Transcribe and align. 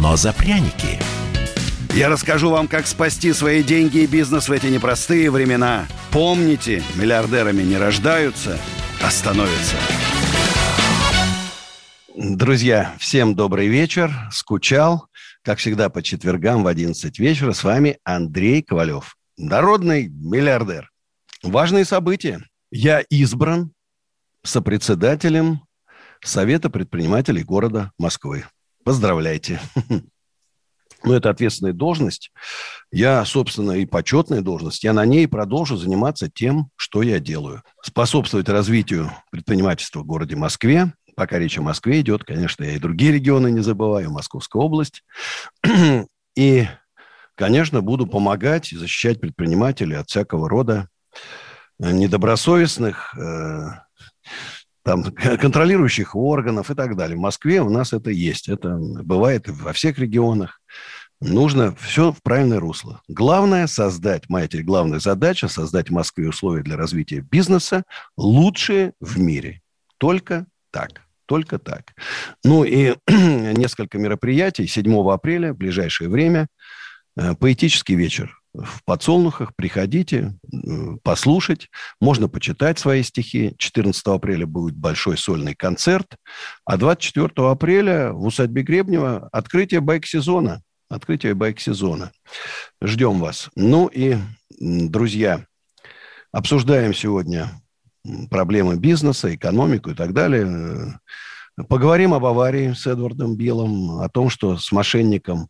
но 0.00 0.16
за 0.16 0.32
пряники. 0.32 0.98
Я 1.94 2.08
расскажу 2.08 2.50
вам, 2.50 2.68
как 2.68 2.86
спасти 2.86 3.32
свои 3.32 3.62
деньги 3.62 3.98
и 3.98 4.06
бизнес 4.06 4.48
в 4.48 4.52
эти 4.52 4.66
непростые 4.66 5.30
времена. 5.30 5.86
Помните, 6.10 6.82
миллиардерами 6.94 7.62
не 7.62 7.76
рождаются, 7.76 8.58
а 9.02 9.10
становятся. 9.10 9.76
Друзья, 12.16 12.94
всем 12.98 13.34
добрый 13.34 13.68
вечер. 13.68 14.10
Скучал. 14.30 15.06
Как 15.42 15.58
всегда, 15.58 15.88
по 15.88 16.02
четвергам 16.02 16.62
в 16.62 16.66
11 16.66 17.18
вечера 17.18 17.52
с 17.52 17.64
вами 17.64 17.98
Андрей 18.04 18.62
Ковалев. 18.62 19.16
Народный 19.36 20.08
миллиардер. 20.08 20.90
Важные 21.42 21.84
события. 21.84 22.42
Я 22.70 23.00
избран 23.00 23.72
сопредседателем 24.44 25.62
Совета 26.24 26.70
предпринимателей 26.70 27.42
города 27.42 27.90
Москвы. 27.98 28.44
Поздравляйте. 28.84 29.60
Ну, 31.04 31.14
это 31.14 31.30
ответственная 31.30 31.72
должность. 31.72 32.30
Я, 32.92 33.24
собственно, 33.24 33.72
и 33.72 33.86
почетная 33.86 34.40
должность. 34.40 34.84
Я 34.84 34.92
на 34.92 35.04
ней 35.04 35.26
продолжу 35.26 35.76
заниматься 35.76 36.30
тем, 36.32 36.68
что 36.76 37.02
я 37.02 37.18
делаю. 37.18 37.64
Способствовать 37.82 38.48
развитию 38.48 39.10
предпринимательства 39.32 39.98
в 40.00 40.06
городе 40.06 40.36
Москве. 40.36 40.92
Пока 41.16 41.40
речь 41.40 41.58
о 41.58 41.62
Москве 41.62 42.02
идет, 42.02 42.22
конечно, 42.22 42.62
я 42.62 42.76
и 42.76 42.78
другие 42.78 43.10
регионы 43.10 43.50
не 43.50 43.62
забываю, 43.62 44.12
Московская 44.12 44.62
область. 44.62 45.02
И, 46.36 46.68
конечно, 47.34 47.80
буду 47.80 48.06
помогать 48.06 48.72
и 48.72 48.76
защищать 48.76 49.20
предпринимателей 49.20 49.96
от 49.96 50.08
всякого 50.08 50.48
рода 50.48 50.88
недобросовестных, 51.78 53.14
э, 53.18 53.70
там, 54.82 55.04
контролирующих 55.40 56.14
органов 56.14 56.70
и 56.70 56.74
так 56.74 56.96
далее. 56.96 57.16
В 57.16 57.20
Москве 57.20 57.60
у 57.60 57.70
нас 57.70 57.92
это 57.92 58.10
есть. 58.10 58.48
Это 58.48 58.76
бывает 58.76 59.48
во 59.48 59.72
всех 59.72 59.98
регионах. 59.98 60.60
Нужно 61.20 61.74
все 61.76 62.10
в 62.10 62.20
правильное 62.20 62.58
русло. 62.58 63.00
Главное 63.06 63.68
создать, 63.68 64.28
моя 64.28 64.48
теперь 64.48 64.64
главная 64.64 64.98
задача, 64.98 65.46
создать 65.46 65.88
в 65.88 65.92
Москве 65.92 66.28
условия 66.28 66.62
для 66.62 66.76
развития 66.76 67.20
бизнеса 67.20 67.84
лучшие 68.16 68.94
в 69.00 69.20
мире. 69.20 69.62
Только 69.98 70.46
так. 70.72 71.02
Только 71.26 71.60
так. 71.60 71.94
Ну 72.44 72.64
и 72.64 72.96
несколько 73.08 73.98
мероприятий. 73.98 74.66
7 74.66 75.10
апреля, 75.10 75.52
в 75.52 75.56
ближайшее 75.56 76.10
время, 76.10 76.48
э, 77.16 77.34
поэтический 77.36 77.94
вечер 77.94 78.41
в 78.54 78.84
подсолнухах. 78.84 79.54
Приходите 79.56 80.38
послушать. 81.02 81.68
Можно 82.00 82.28
почитать 82.28 82.78
свои 82.78 83.02
стихи. 83.02 83.54
14 83.58 84.06
апреля 84.06 84.46
будет 84.46 84.76
большой 84.76 85.16
сольный 85.16 85.54
концерт. 85.54 86.16
А 86.64 86.76
24 86.76 87.30
апреля 87.48 88.12
в 88.12 88.26
усадьбе 88.26 88.62
Гребнева 88.62 89.28
открытие 89.32 89.80
байк-сезона. 89.80 90.62
Открытие 90.88 91.34
байк-сезона. 91.34 92.12
Ждем 92.82 93.20
вас. 93.20 93.48
Ну 93.56 93.86
и, 93.86 94.16
друзья, 94.50 95.46
обсуждаем 96.30 96.92
сегодня 96.92 97.50
проблемы 98.30 98.76
бизнеса, 98.76 99.34
экономику 99.34 99.90
и 99.90 99.94
так 99.94 100.12
далее. 100.12 101.00
Поговорим 101.68 102.14
об 102.14 102.24
аварии 102.24 102.72
с 102.72 102.86
Эдвардом 102.86 103.36
Биллом, 103.36 104.00
о 104.00 104.08
том, 104.08 104.28
что 104.30 104.56
с 104.56 104.72
мошенником 104.72 105.48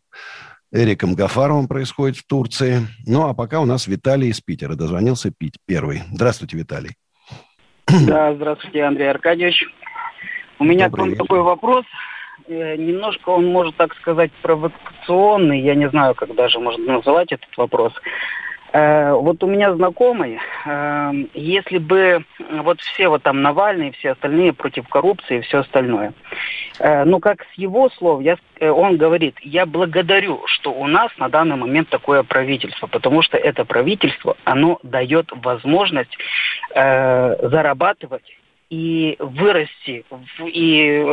Эриком 0.73 1.13
Гафаровым 1.13 1.67
происходит 1.67 2.17
в 2.17 2.25
Турции. 2.25 2.79
Ну, 3.05 3.27
а 3.27 3.35
пока 3.35 3.59
у 3.59 3.65
нас 3.65 3.85
Виталий 3.85 4.29
из 4.29 4.41
Питера. 4.41 4.73
Дозвонился 4.73 5.31
Пить 5.31 5.57
первый. 5.67 6.01
Здравствуйте, 6.11 6.57
Виталий. 6.57 6.95
Да, 8.07 8.33
здравствуйте, 8.33 8.83
Андрей 8.83 9.11
Аркадьевич. 9.11 9.63
У 10.57 10.63
меня 10.63 10.89
Добрый 10.89 10.89
к 10.89 10.97
вам 10.97 11.09
вечер. 11.09 11.23
такой 11.23 11.41
вопрос. 11.41 11.85
Э, 12.47 12.75
немножко 12.75 13.29
он 13.29 13.45
может, 13.45 13.75
так 13.75 13.93
сказать, 13.97 14.31
провокационный. 14.41 15.61
Я 15.61 15.75
не 15.75 15.89
знаю, 15.89 16.15
как 16.15 16.33
даже 16.33 16.59
можно 16.59 16.93
называть 16.93 17.31
этот 17.31 17.55
вопрос. 17.55 17.93
Э, 18.73 19.13
вот 19.13 19.43
у 19.43 19.47
меня 19.47 19.75
знакомый, 19.75 20.39
э, 20.65 21.11
если 21.35 21.77
бы 21.77 22.25
вот 22.49 22.81
все 22.81 23.07
вот 23.07 23.21
там 23.21 23.43
Навальный, 23.43 23.91
все 23.91 24.11
остальные 24.11 24.53
против 24.53 24.89
коррупции 24.89 25.37
и 25.37 25.41
все 25.41 25.59
остальное, 25.59 26.13
э, 26.79 27.03
ну 27.03 27.19
как 27.19 27.43
с 27.43 27.53
его 27.53 27.91
слов, 27.91 28.23
я, 28.23 28.35
он 28.59 28.97
говорит, 28.97 29.37
я 29.41 29.67
благодарю, 29.67 30.41
что 30.47 30.73
у 30.73 30.87
нас 30.87 31.11
на 31.19 31.29
данный 31.29 31.55
момент 31.55 31.89
такое 31.89 32.23
правительство, 32.23 32.87
потому 32.87 33.21
что 33.21 33.37
это 33.37 33.63
правительство, 33.63 34.35
оно 34.43 34.79
дает 34.81 35.29
возможность 35.31 36.17
зарабатывать 36.73 38.23
и 38.71 39.15
вырасти 39.19 40.03
и 40.39 41.05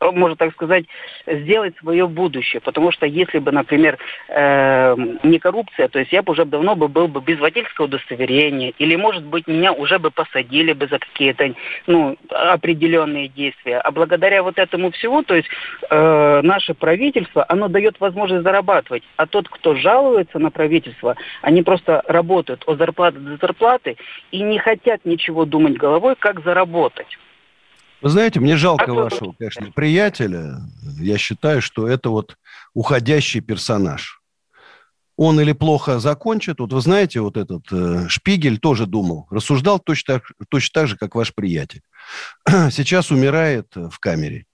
можно 0.00 0.36
так 0.36 0.52
сказать, 0.52 0.84
сделать 1.26 1.76
свое 1.78 2.06
будущее. 2.06 2.60
Потому 2.60 2.92
что 2.92 3.06
если 3.06 3.38
бы, 3.38 3.52
например, 3.52 3.98
э, 4.28 4.96
не 5.22 5.38
коррупция, 5.38 5.88
то 5.88 5.98
есть 5.98 6.12
я 6.12 6.22
бы 6.22 6.32
уже 6.32 6.44
давно 6.44 6.76
бы 6.76 6.88
был 6.88 7.08
бы 7.08 7.20
без 7.20 7.38
водительского 7.38 7.86
удостоверения, 7.86 8.72
или, 8.78 8.96
может 8.96 9.24
быть, 9.24 9.46
меня 9.46 9.72
уже 9.72 9.98
бы 9.98 10.10
посадили 10.10 10.72
бы 10.72 10.86
за 10.86 10.98
какие-то 10.98 11.54
ну, 11.86 12.16
определенные 12.30 13.28
действия. 13.28 13.78
А 13.78 13.90
благодаря 13.90 14.42
вот 14.42 14.58
этому 14.58 14.90
всему, 14.92 15.22
то 15.22 15.34
есть 15.34 15.48
э, 15.90 16.40
наше 16.42 16.74
правительство, 16.74 17.44
оно 17.48 17.68
дает 17.68 18.00
возможность 18.00 18.44
зарабатывать. 18.44 19.02
А 19.16 19.26
тот, 19.26 19.48
кто 19.48 19.74
жалуется 19.74 20.38
на 20.38 20.50
правительство, 20.50 21.16
они 21.42 21.62
просто 21.62 22.02
работают 22.06 22.62
от 22.66 22.78
зарплаты 22.78 23.18
до 23.18 23.36
зарплаты 23.36 23.96
и 24.30 24.42
не 24.42 24.58
хотят 24.58 25.04
ничего 25.04 25.44
думать 25.44 25.76
головой, 25.76 26.14
как 26.18 26.42
заработать. 26.44 27.18
Вы 28.00 28.10
знаете, 28.10 28.38
мне 28.38 28.56
жалко 28.56 28.94
вашего, 28.94 29.32
конечно, 29.32 29.72
приятеля. 29.72 30.60
Я 31.00 31.18
считаю, 31.18 31.60
что 31.60 31.88
это 31.88 32.10
вот 32.10 32.36
уходящий 32.72 33.40
персонаж. 33.40 34.22
Он 35.16 35.40
или 35.40 35.50
плохо 35.50 35.98
закончит. 35.98 36.60
Вот 36.60 36.72
вы 36.72 36.80
знаете, 36.80 37.20
вот 37.20 37.36
этот 37.36 37.64
э, 37.72 38.08
Шпигель 38.08 38.58
тоже 38.58 38.86
думал, 38.86 39.26
рассуждал 39.30 39.80
точно 39.80 40.14
так, 40.14 40.30
точно 40.48 40.80
так 40.80 40.88
же, 40.88 40.96
как 40.96 41.16
ваш 41.16 41.34
приятель. 41.34 41.82
Сейчас 42.46 43.10
умирает 43.10 43.74
в 43.74 43.98
камере. 43.98 44.46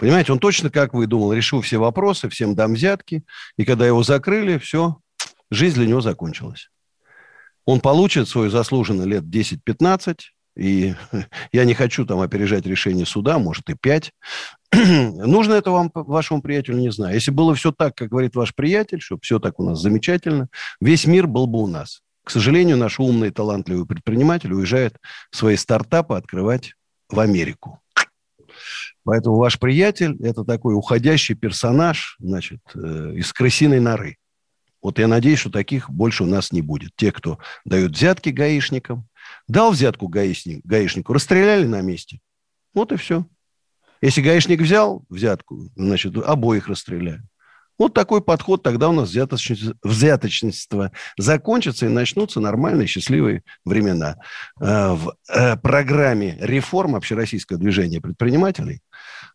Понимаете, 0.00 0.32
он 0.32 0.38
точно, 0.38 0.70
как 0.70 0.94
вы 0.94 1.06
думал, 1.06 1.34
решил 1.34 1.60
все 1.60 1.76
вопросы, 1.76 2.30
всем 2.30 2.54
дам 2.54 2.72
взятки. 2.72 3.22
И 3.58 3.66
когда 3.66 3.86
его 3.86 4.02
закрыли, 4.02 4.56
все, 4.56 4.96
жизнь 5.50 5.76
для 5.76 5.86
него 5.86 6.00
закончилась. 6.00 6.70
Он 7.66 7.80
получит 7.80 8.28
свой 8.28 8.48
заслуженный 8.48 9.06
лет 9.06 9.24
10-15, 9.24 10.20
и 10.58 10.94
я 11.52 11.64
не 11.64 11.74
хочу 11.74 12.04
там 12.04 12.20
опережать 12.20 12.66
решение 12.66 13.06
суда, 13.06 13.38
может 13.38 13.70
и 13.70 13.74
пять. 13.80 14.12
Нужно 14.72 15.54
это 15.54 15.70
вам, 15.70 15.90
вашему 15.94 16.42
приятелю, 16.42 16.78
не 16.78 16.90
знаю. 16.90 17.14
Если 17.14 17.30
было 17.30 17.54
все 17.54 17.72
так, 17.72 17.94
как 17.94 18.08
говорит 18.10 18.34
ваш 18.34 18.54
приятель, 18.54 19.00
что 19.00 19.18
все 19.22 19.38
так 19.38 19.58
у 19.60 19.64
нас 19.64 19.80
замечательно, 19.80 20.48
весь 20.80 21.06
мир 21.06 21.26
был 21.26 21.46
бы 21.46 21.62
у 21.62 21.66
нас. 21.66 22.02
К 22.24 22.30
сожалению, 22.30 22.76
наш 22.76 23.00
умный, 23.00 23.30
талантливый 23.30 23.86
предприниматель 23.86 24.52
уезжает 24.52 24.98
свои 25.30 25.56
стартапы 25.56 26.14
открывать 26.14 26.74
в 27.08 27.18
Америку. 27.20 27.80
Поэтому 29.04 29.36
ваш 29.36 29.58
приятель– 29.58 30.16
это 30.22 30.44
такой 30.44 30.74
уходящий 30.74 31.34
персонаж, 31.34 32.16
значит, 32.18 32.60
э, 32.74 33.14
из 33.16 33.32
крысиной 33.32 33.80
норы. 33.80 34.16
Вот 34.82 34.98
я 34.98 35.08
надеюсь, 35.08 35.38
что 35.38 35.50
таких 35.50 35.90
больше 35.90 36.24
у 36.24 36.26
нас 36.26 36.52
не 36.52 36.62
будет. 36.62 36.90
Те, 36.96 37.10
кто 37.10 37.38
дают 37.64 37.92
взятки 37.92 38.28
гаишникам, 38.28 39.08
Дал 39.48 39.72
взятку 39.72 40.08
гаишник, 40.08 40.64
гаишнику, 40.64 41.12
расстреляли 41.12 41.66
на 41.66 41.80
месте. 41.80 42.20
Вот 42.74 42.92
и 42.92 42.96
все. 42.96 43.26
Если 44.00 44.20
гаишник 44.20 44.60
взял 44.60 45.04
взятку, 45.08 45.70
значит, 45.74 46.16
обоих 46.16 46.68
расстреляют. 46.68 47.22
Вот 47.78 47.94
такой 47.94 48.20
подход, 48.20 48.62
тогда 48.62 48.88
у 48.88 48.92
нас 48.92 49.10
взяточничество, 49.10 49.74
взяточничество 49.84 50.90
закончится 51.16 51.86
и 51.86 51.88
начнутся 51.88 52.40
нормальные 52.40 52.88
счастливые 52.88 53.42
времена. 53.64 54.16
Э, 54.60 54.94
в 54.94 55.14
э, 55.28 55.56
программе 55.56 56.36
реформ 56.40 56.96
общероссийского 56.96 57.58
движения 57.58 58.00
предпринимателей, 58.00 58.80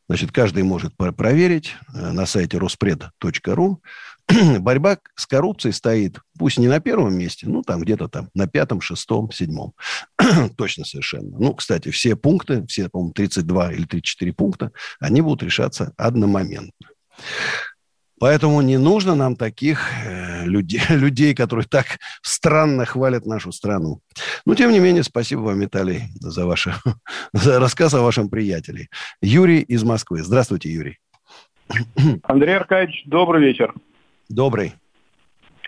значит, 0.09 0.33
каждый 0.33 0.63
может 0.63 0.95
проверить 0.98 1.75
э, 1.94 2.12
на 2.12 2.25
сайте 2.25 2.57
роспред.ру, 2.57 3.81
борьба 4.59 4.97
с 5.15 5.25
коррупцией 5.25 5.74
стоит, 5.74 6.19
пусть 6.38 6.57
не 6.57 6.68
на 6.68 6.80
первом 6.80 7.15
месте, 7.18 7.47
ну, 7.47 7.62
там 7.62 7.81
где-то 7.81 8.07
там 8.07 8.30
на 8.33 8.47
пятом, 8.47 8.81
шестом, 8.81 9.31
седьмом. 9.31 9.74
Точно 10.57 10.85
совершенно. 10.85 11.38
Ну, 11.38 11.53
кстати, 11.53 11.89
все 11.89 12.15
пункты, 12.15 12.65
все, 12.68 12.89
по-моему, 12.89 13.13
32 13.13 13.74
или 13.74 13.85
34 13.85 14.33
пункта, 14.33 14.71
они 15.00 15.21
будут 15.21 15.44
решаться 15.44 15.94
одномоментно. 15.97 16.88
Поэтому 18.19 18.62
не 18.62 18.77
нужно 18.77 19.15
нам 19.15 19.35
таких 19.35 19.81
э, 20.06 20.45
людей, 20.45 20.81
людей, 20.89 21.35
которые 21.35 21.65
так 21.65 21.97
странно 22.21 22.85
хвалят 22.85 23.25
нашу 23.25 23.51
страну. 23.51 24.00
Но, 24.45 24.56
тем 24.56 24.71
не 24.71 24.80
менее, 24.80 25.03
спасибо 25.03 25.41
вам, 25.41 25.59
Виталий, 25.59 26.03
за, 26.21 26.45
ваше, 26.45 26.74
за 27.33 27.59
рассказ 27.59 27.94
о 27.94 28.01
вашем 28.01 28.30
приятеле. 28.30 28.88
Юрий 29.21 29.59
из 29.59 29.83
Москвы. 29.83 30.24
Здравствуйте, 30.24 30.71
Юрий. 30.71 31.00
Андрей 32.24 32.56
Аркадьевич, 32.56 33.03
добрый 33.06 33.41
вечер. 33.41 33.74
Добрый. 34.30 34.74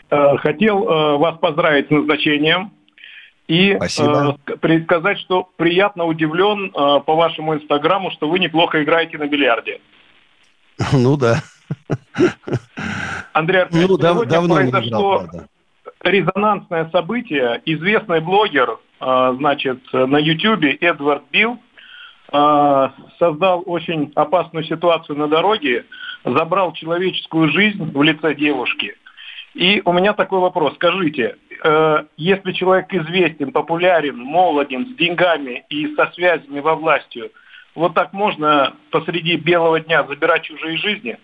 Э, 0.10 0.38
хотел 0.38 0.88
э, 0.88 1.18
вас 1.18 1.38
поздравить 1.40 1.88
с 1.88 1.90
назначением 1.90 2.72
и 3.48 3.76
Спасибо. 3.76 4.38
э, 4.48 4.84
сказать, 4.84 5.20
что 5.20 5.50
приятно 5.56 6.06
удивлен 6.06 6.72
по 6.72 7.16
вашему 7.16 7.56
инстаграму, 7.56 8.12
что 8.12 8.28
вы 8.30 8.40
неплохо 8.40 8.84
играете 8.84 9.18
на 9.18 9.28
бильярде. 9.28 9.82
Ну 10.94 11.16
да. 11.16 11.42
Андрей 13.34 13.62
Аркадьевич, 13.62 13.90
ну, 13.90 13.98
дав- 13.98 14.26
давно 14.28 14.56
произошло 14.56 14.82
не 14.82 14.90
играл, 14.90 15.44
резонансное 16.02 16.90
событие. 16.90 17.62
Известный 17.66 18.20
блогер, 18.20 18.78
значит, 19.00 19.82
на 19.94 20.18
Ютьюбе 20.18 20.74
Эдвард 20.74 21.24
Билл 21.32 21.60
создал 22.32 23.64
очень 23.66 24.12
опасную 24.16 24.66
ситуацию 24.66 25.18
на 25.18 25.28
дороге, 25.28 25.86
забрал 26.24 26.74
человеческую 26.74 27.50
жизнь 27.50 27.92
в 27.92 28.02
лице 28.02 28.34
девушки– 28.36 28.96
и 29.56 29.82
у 29.86 29.94
меня 29.94 30.14
такой 30.14 30.40
вопрос. 30.40 30.76
Скажите, 30.76 31.38
э, 31.64 32.04
если 32.18 32.52
человек 32.52 32.94
известен, 32.94 33.54
популярен, 33.54 34.18
молоден, 34.18 34.86
с 34.86 34.98
деньгами 34.98 35.64
и 35.70 35.96
со 35.96 36.12
связями 36.12 36.60
во 36.60 36.76
властью, 36.76 37.32
вот 37.74 37.94
так 37.94 38.12
можно 38.12 38.76
посреди 38.92 39.38
белого 39.38 39.80
дня 39.80 40.06
забирать 40.06 40.44
чужие 40.44 40.78
жизни? 40.78 41.18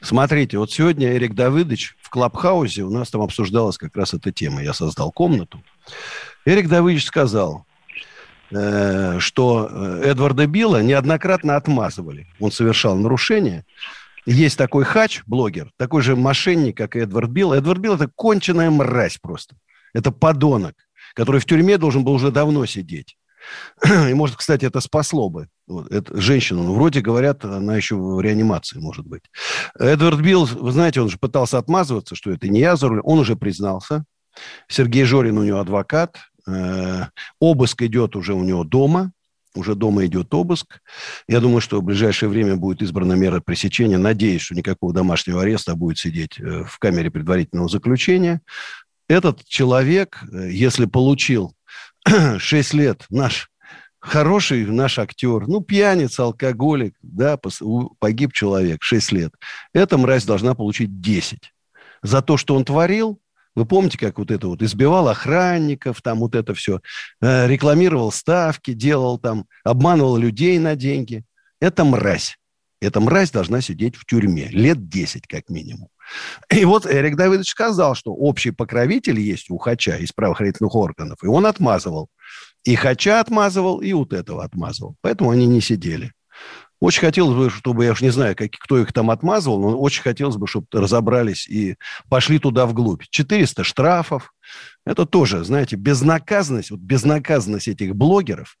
Смотрите, 0.00 0.56
вот 0.56 0.72
сегодня 0.72 1.14
Эрик 1.14 1.34
Давыдович 1.34 1.96
в 2.00 2.08
Клабхаусе, 2.08 2.82
у 2.82 2.90
нас 2.90 3.10
там 3.10 3.20
обсуждалась 3.20 3.76
как 3.76 3.94
раз 3.94 4.14
эта 4.14 4.32
тема, 4.32 4.62
я 4.62 4.72
создал 4.72 5.12
комнату. 5.12 5.62
Эрик 6.46 6.68
Давыдович 6.68 7.04
сказал, 7.04 7.66
что 9.20 9.68
э, 9.70 10.02
Эдварда 10.10 10.46
Билла 10.46 10.82
неоднократно 10.82 11.56
отмазывали. 11.56 12.26
Он 12.38 12.52
совершал 12.52 12.96
нарушения, 12.96 13.64
есть 14.26 14.56
такой 14.56 14.84
хач, 14.84 15.22
блогер, 15.26 15.70
такой 15.76 16.02
же 16.02 16.14
мошенник, 16.14 16.76
как 16.76 16.96
и 16.96 17.00
Эдвард 17.00 17.30
Билл. 17.30 17.52
Эдвард 17.52 17.80
Билл– 17.80 17.94
это 17.96 18.08
конченая 18.14 18.70
мразь 18.70 19.18
просто. 19.18 19.56
Это 19.94 20.12
подонок, 20.12 20.74
который 21.14 21.40
в 21.40 21.44
тюрьме 21.44 21.76
должен 21.76 22.04
был 22.04 22.12
уже 22.12 22.30
давно 22.30 22.64
сидеть. 22.66 23.16
И, 23.84 24.14
может, 24.14 24.36
кстати, 24.36 24.64
это 24.64 24.80
спасло 24.80 25.28
бы 25.28 25.48
вот, 25.66 25.90
это, 25.90 26.20
женщину. 26.20 26.62
Ну, 26.62 26.74
вроде 26.74 27.00
говорят, 27.00 27.44
она 27.44 27.76
еще 27.76 27.96
в 27.96 28.20
реанимации, 28.20 28.78
может 28.78 29.06
быть. 29.06 29.24
Эдвард 29.78 30.20
Билл, 30.20 30.44
вы 30.44 30.70
знаете, 30.70 31.00
он 31.00 31.08
же 31.08 31.18
пытался 31.18 31.58
отмазываться, 31.58 32.14
что 32.14 32.30
это 32.30 32.48
не 32.48 32.60
я 32.60 32.76
за 32.76 32.88
рулем. 32.88 33.02
Он 33.04 33.18
уже 33.18 33.34
признался. 33.34 34.04
Сергей 34.68 35.04
Жорин 35.04 35.38
у 35.38 35.44
него 35.44 35.58
адвокат. 35.58 36.18
Э, 36.46 37.06
обыск 37.40 37.82
идет 37.82 38.16
уже 38.16 38.34
у 38.34 38.42
него 38.42 38.64
дома 38.64 39.12
уже 39.54 39.74
дома 39.74 40.06
идет 40.06 40.32
обыск. 40.34 40.80
Я 41.28 41.40
думаю, 41.40 41.60
что 41.60 41.80
в 41.80 41.84
ближайшее 41.84 42.28
время 42.28 42.56
будет 42.56 42.82
избрана 42.82 43.14
мера 43.14 43.40
пресечения. 43.40 43.98
Надеюсь, 43.98 44.42
что 44.42 44.54
никакого 44.54 44.92
домашнего 44.92 45.42
ареста 45.42 45.74
будет 45.74 45.98
сидеть 45.98 46.40
э, 46.40 46.64
в 46.64 46.78
камере 46.78 47.10
предварительного 47.10 47.68
заключения. 47.68 48.40
Этот 49.08 49.44
человек, 49.44 50.22
э, 50.32 50.50
если 50.50 50.86
получил 50.86 51.54
6 52.38 52.74
лет, 52.74 53.04
наш 53.10 53.50
хороший 54.00 54.66
наш 54.66 54.98
актер, 54.98 55.46
ну, 55.46 55.60
пьяница, 55.60 56.24
алкоголик, 56.24 56.96
да, 57.02 57.38
погиб 57.98 58.32
человек, 58.32 58.82
6 58.82 59.12
лет. 59.12 59.32
Эта 59.72 59.98
мразь 59.98 60.24
должна 60.24 60.54
получить 60.54 61.00
10. 61.00 61.52
За 62.02 62.20
то, 62.20 62.36
что 62.36 62.56
он 62.56 62.64
творил, 62.64 63.20
вы 63.54 63.66
помните, 63.66 63.98
как 63.98 64.18
вот 64.18 64.30
это 64.30 64.46
вот 64.46 64.62
избивал 64.62 65.08
охранников, 65.08 66.00
там 66.02 66.20
вот 66.20 66.34
это 66.34 66.54
все, 66.54 66.80
э, 67.20 67.46
рекламировал 67.46 68.10
ставки, 68.10 68.72
делал 68.72 69.18
там, 69.18 69.46
обманывал 69.64 70.16
людей 70.16 70.58
на 70.58 70.74
деньги. 70.74 71.24
Это 71.60 71.84
мразь. 71.84 72.38
Эта 72.80 72.98
мразь 72.98 73.30
должна 73.30 73.60
сидеть 73.60 73.94
в 73.94 74.04
тюрьме 74.04 74.48
лет 74.48 74.88
10 74.88 75.28
как 75.28 75.48
минимум. 75.48 75.88
И 76.50 76.64
вот 76.64 76.84
Эрик 76.84 77.16
Давидович 77.16 77.50
сказал, 77.50 77.94
что 77.94 78.12
общий 78.12 78.50
покровитель 78.50 79.20
есть 79.20 79.50
у 79.50 79.58
Хача 79.58 79.96
из 79.98 80.10
правоохранительных 80.10 80.74
органов, 80.74 81.18
и 81.22 81.28
он 81.28 81.46
отмазывал. 81.46 82.08
И 82.64 82.74
Хача 82.74 83.20
отмазывал, 83.20 83.80
и 83.80 83.92
вот 83.92 84.12
этого 84.12 84.42
отмазывал. 84.42 84.96
Поэтому 85.00 85.30
они 85.30 85.46
не 85.46 85.60
сидели. 85.60 86.12
Очень 86.82 87.02
хотелось 87.02 87.36
бы, 87.36 87.48
чтобы, 87.48 87.84
я 87.84 87.92
уж 87.92 88.02
не 88.02 88.10
знаю, 88.10 88.34
как, 88.34 88.50
кто 88.50 88.76
их 88.76 88.92
там 88.92 89.12
отмазывал, 89.12 89.60
но 89.60 89.78
очень 89.78 90.02
хотелось 90.02 90.34
бы, 90.34 90.48
чтобы 90.48 90.66
разобрались 90.72 91.46
и 91.46 91.76
пошли 92.08 92.40
туда 92.40 92.66
вглубь. 92.66 93.04
400 93.08 93.62
штрафов. 93.62 94.34
Это 94.84 95.06
тоже, 95.06 95.44
знаете, 95.44 95.76
безнаказанность, 95.76 96.72
вот 96.72 96.80
безнаказанность 96.80 97.68
этих 97.68 97.94
блогеров. 97.94 98.58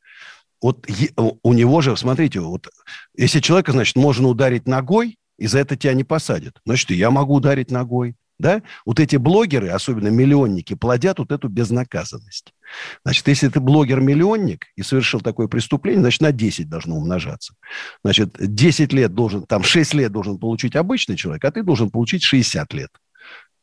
Вот 0.62 0.86
у 1.16 1.52
него 1.52 1.80
же, 1.80 1.96
смотрите, 1.96 2.38
вот 2.38 2.68
если 3.16 3.40
человека, 3.40 3.72
значит, 3.72 3.96
можно 3.96 4.28
ударить 4.28 4.68
ногой, 4.68 5.18
и 5.36 5.48
за 5.48 5.58
это 5.58 5.76
тебя 5.76 5.94
не 5.94 6.04
посадят. 6.04 6.60
Значит, 6.64 6.90
я 6.90 7.10
могу 7.10 7.34
ударить 7.34 7.72
ногой. 7.72 8.14
Да? 8.38 8.62
Вот 8.84 8.98
эти 8.98 9.16
блогеры, 9.16 9.68
особенно 9.68 10.08
миллионники, 10.08 10.74
плодят 10.74 11.18
вот 11.18 11.30
эту 11.30 11.48
безнаказанность. 11.48 12.52
Значит, 13.04 13.28
если 13.28 13.48
ты 13.48 13.60
блогер-миллионник 13.60 14.66
и 14.76 14.82
совершил 14.82 15.20
такое 15.20 15.46
преступление, 15.46 16.00
значит, 16.00 16.22
на 16.22 16.32
10 16.32 16.68
должно 16.68 16.96
умножаться. 16.96 17.54
Значит, 18.02 18.34
10 18.38 18.92
лет 18.92 19.14
должен, 19.14 19.44
там 19.44 19.62
6 19.62 19.94
лет 19.94 20.12
должен 20.12 20.38
получить 20.38 20.76
обычный 20.76 21.16
человек, 21.16 21.44
а 21.44 21.52
ты 21.52 21.62
должен 21.62 21.90
получить 21.90 22.22
60 22.22 22.72
лет. 22.72 22.90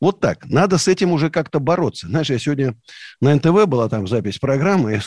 Вот 0.01 0.21
так. 0.21 0.45
Надо 0.45 0.77
с 0.77 0.87
этим 0.87 1.11
уже 1.11 1.29
как-то 1.29 1.59
бороться. 1.59 2.07
Знаешь, 2.07 2.29
я 2.29 2.39
сегодня 2.39 2.75
на 3.19 3.35
НТВ 3.35 3.65
была 3.65 3.89
там 3.89 4.07
запись 4.07 4.39
программы, 4.39 5.01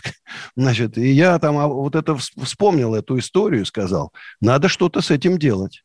значит, 0.57 0.99
и 0.99 1.13
я 1.13 1.39
там 1.39 1.57
а, 1.57 1.67
вот 1.67 1.97
это 1.97 2.17
вспомнил 2.17 2.95
эту 2.95 3.19
историю, 3.19 3.65
сказал, 3.65 4.13
надо 4.41 4.69
что-то 4.69 5.01
с 5.01 5.11
этим 5.11 5.39
делать. 5.39 5.83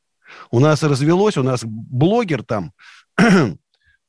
У 0.52 0.60
нас 0.60 0.84
развелось, 0.84 1.38
у 1.38 1.44
нас 1.44 1.62
блогер 1.64 2.44
там 2.44 2.74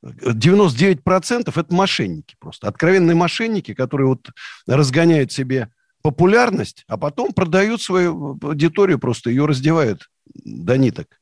99% 0.04 1.48
это 1.48 1.74
мошенники 1.74 2.36
просто. 2.38 2.68
Откровенные 2.68 3.14
мошенники, 3.14 3.74
которые 3.74 4.08
вот 4.08 4.30
разгоняют 4.66 5.32
себе 5.32 5.70
популярность, 6.02 6.84
а 6.86 6.96
потом 6.96 7.32
продают 7.32 7.82
свою 7.82 8.38
аудиторию 8.40 8.98
просто, 8.98 9.30
ее 9.30 9.46
раздевают 9.46 10.08
до 10.44 10.78
ниток. 10.78 11.18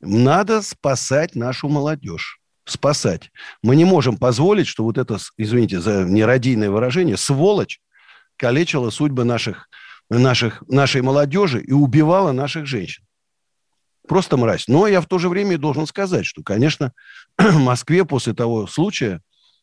Надо 0.00 0.62
спасать 0.62 1.34
нашу 1.34 1.68
молодежь. 1.68 2.40
Спасать. 2.64 3.30
Мы 3.62 3.76
не 3.76 3.84
можем 3.84 4.16
позволить, 4.16 4.66
что 4.66 4.84
вот 4.84 4.96
это, 4.96 5.18
извините 5.36 5.80
за 5.80 6.04
нерадийное 6.04 6.70
выражение, 6.70 7.16
сволочь 7.16 7.80
калечила 8.36 8.90
судьбы 8.90 9.24
наших, 9.24 9.68
наших, 10.08 10.62
нашей 10.68 11.02
молодежи 11.02 11.60
и 11.60 11.72
убивала 11.72 12.32
наших 12.32 12.66
женщин. 12.66 13.04
Просто 14.10 14.36
мразь. 14.36 14.66
Но 14.66 14.88
я 14.88 15.00
в 15.00 15.06
то 15.06 15.18
же 15.18 15.28
время 15.28 15.56
должен 15.56 15.86
сказать, 15.86 16.26
что, 16.26 16.42
конечно, 16.42 16.92
в 17.38 17.58
Москве 17.58 18.04
после 18.04 18.34
того 18.34 18.66
случая 18.66 19.20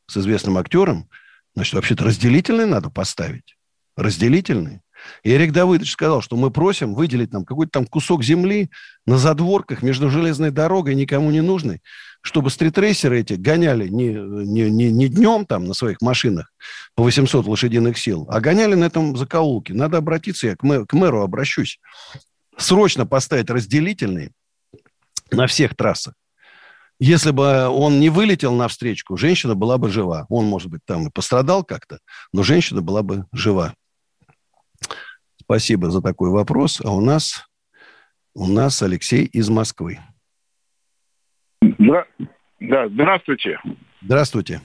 с 0.10 0.16
известным 0.16 0.58
актером, 0.58 1.10
значит, 1.54 1.74
вообще-то 1.74 2.06
разделительный 2.06 2.66
надо 2.66 2.90
поставить. 2.90 3.58
Разделительный. 3.98 4.80
И 5.24 5.32
Эрик 5.32 5.52
Давыдович 5.52 5.92
сказал, 5.92 6.22
что 6.22 6.38
мы 6.38 6.50
просим 6.50 6.96
выделить 6.96 7.34
нам 7.34 7.44
какой-то 7.44 7.74
там 7.74 7.86
кусок 7.86 8.24
земли 8.24 8.70
на 9.06 9.18
задворках 9.18 9.82
между 9.82 10.10
железной 10.10 10.52
дорогой, 10.52 10.96
никому 10.96 11.30
не 11.30 11.42
нужной, 11.42 11.82
чтобы 12.22 12.50
стритрейсеры 12.50 13.20
эти 13.20 13.34
гоняли 13.34 13.90
не, 13.90 14.14
не, 14.14 14.72
не, 14.72 14.92
не 14.94 15.10
днем 15.10 15.46
там 15.46 15.66
на 15.66 15.74
своих 15.74 16.00
машинах 16.00 16.54
по 16.96 17.04
800 17.04 17.46
лошадиных 17.48 17.98
сил, 17.98 18.26
а 18.30 18.40
гоняли 18.40 18.76
на 18.76 18.86
этом 18.86 19.18
закоулке. 19.18 19.74
Надо 19.74 19.98
обратиться, 19.98 20.48
я 20.48 20.56
к, 20.56 20.64
мэру, 20.64 20.86
к 20.86 20.94
мэру 20.94 21.22
обращусь. 21.22 21.82
Срочно 22.58 23.06
поставить 23.06 23.50
разделительный 23.50 24.32
на 25.32 25.48
всех 25.48 25.76
трассах. 25.76 26.16
Если 27.00 27.30
бы 27.30 27.68
он 27.68 28.00
не 28.00 28.10
вылетел 28.10 28.56
на 28.56 28.68
встречку, 28.68 29.18
женщина 29.18 29.54
была 29.54 29.78
бы 29.78 29.90
жива. 29.90 30.26
Он, 30.30 30.46
может 30.46 30.72
быть, 30.72 30.82
там 30.86 31.08
и 31.08 31.12
пострадал 31.12 31.64
как-то, 31.64 32.00
но 32.34 32.42
женщина 32.42 32.82
была 32.82 33.04
бы 33.04 33.26
жива. 33.32 33.76
Спасибо 35.40 35.92
за 35.92 36.02
такой 36.02 36.32
вопрос. 36.32 36.82
А 36.84 36.92
у 36.92 37.00
нас, 37.00 37.48
у 38.34 38.48
нас 38.48 38.82
Алексей 38.82 39.26
из 39.26 39.50
Москвы. 39.50 40.00
Да, 41.62 42.06
да, 42.60 42.90
здравствуйте. 42.90 43.60
Здравствуйте. 44.02 44.62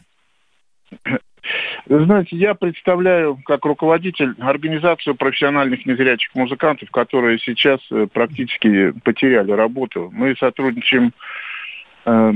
Знаете, 1.86 2.36
я 2.36 2.54
представляю 2.54 3.38
как 3.44 3.64
руководитель 3.64 4.34
организацию 4.38 5.16
профессиональных 5.16 5.84
незрячих 5.84 6.34
музыкантов, 6.34 6.90
которые 6.90 7.38
сейчас 7.40 7.80
э, 7.90 8.06
практически 8.12 8.92
потеряли 9.02 9.50
работу. 9.50 10.10
Мы 10.12 10.36
сотрудничаем, 10.36 11.12
э, 12.04 12.32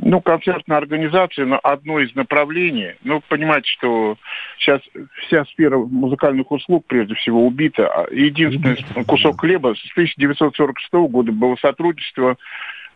ну, 0.00 0.20
концертной 0.20 0.76
организацией 0.76 1.46
на 1.46 1.58
одно 1.58 2.00
из 2.00 2.14
направлений. 2.14 2.94
Ну, 3.02 3.22
понимаете, 3.28 3.68
что 3.70 4.16
сейчас 4.58 4.80
вся 5.26 5.44
сфера 5.46 5.78
музыкальных 5.78 6.50
услуг, 6.50 6.84
прежде 6.86 7.14
всего, 7.14 7.46
убита. 7.46 7.86
А 7.86 8.06
единственный 8.12 9.04
кусок 9.06 9.40
хлеба 9.40 9.74
с 9.74 9.90
1946 9.92 10.92
года 11.10 11.32
было 11.32 11.56
сотрудничество 11.56 12.36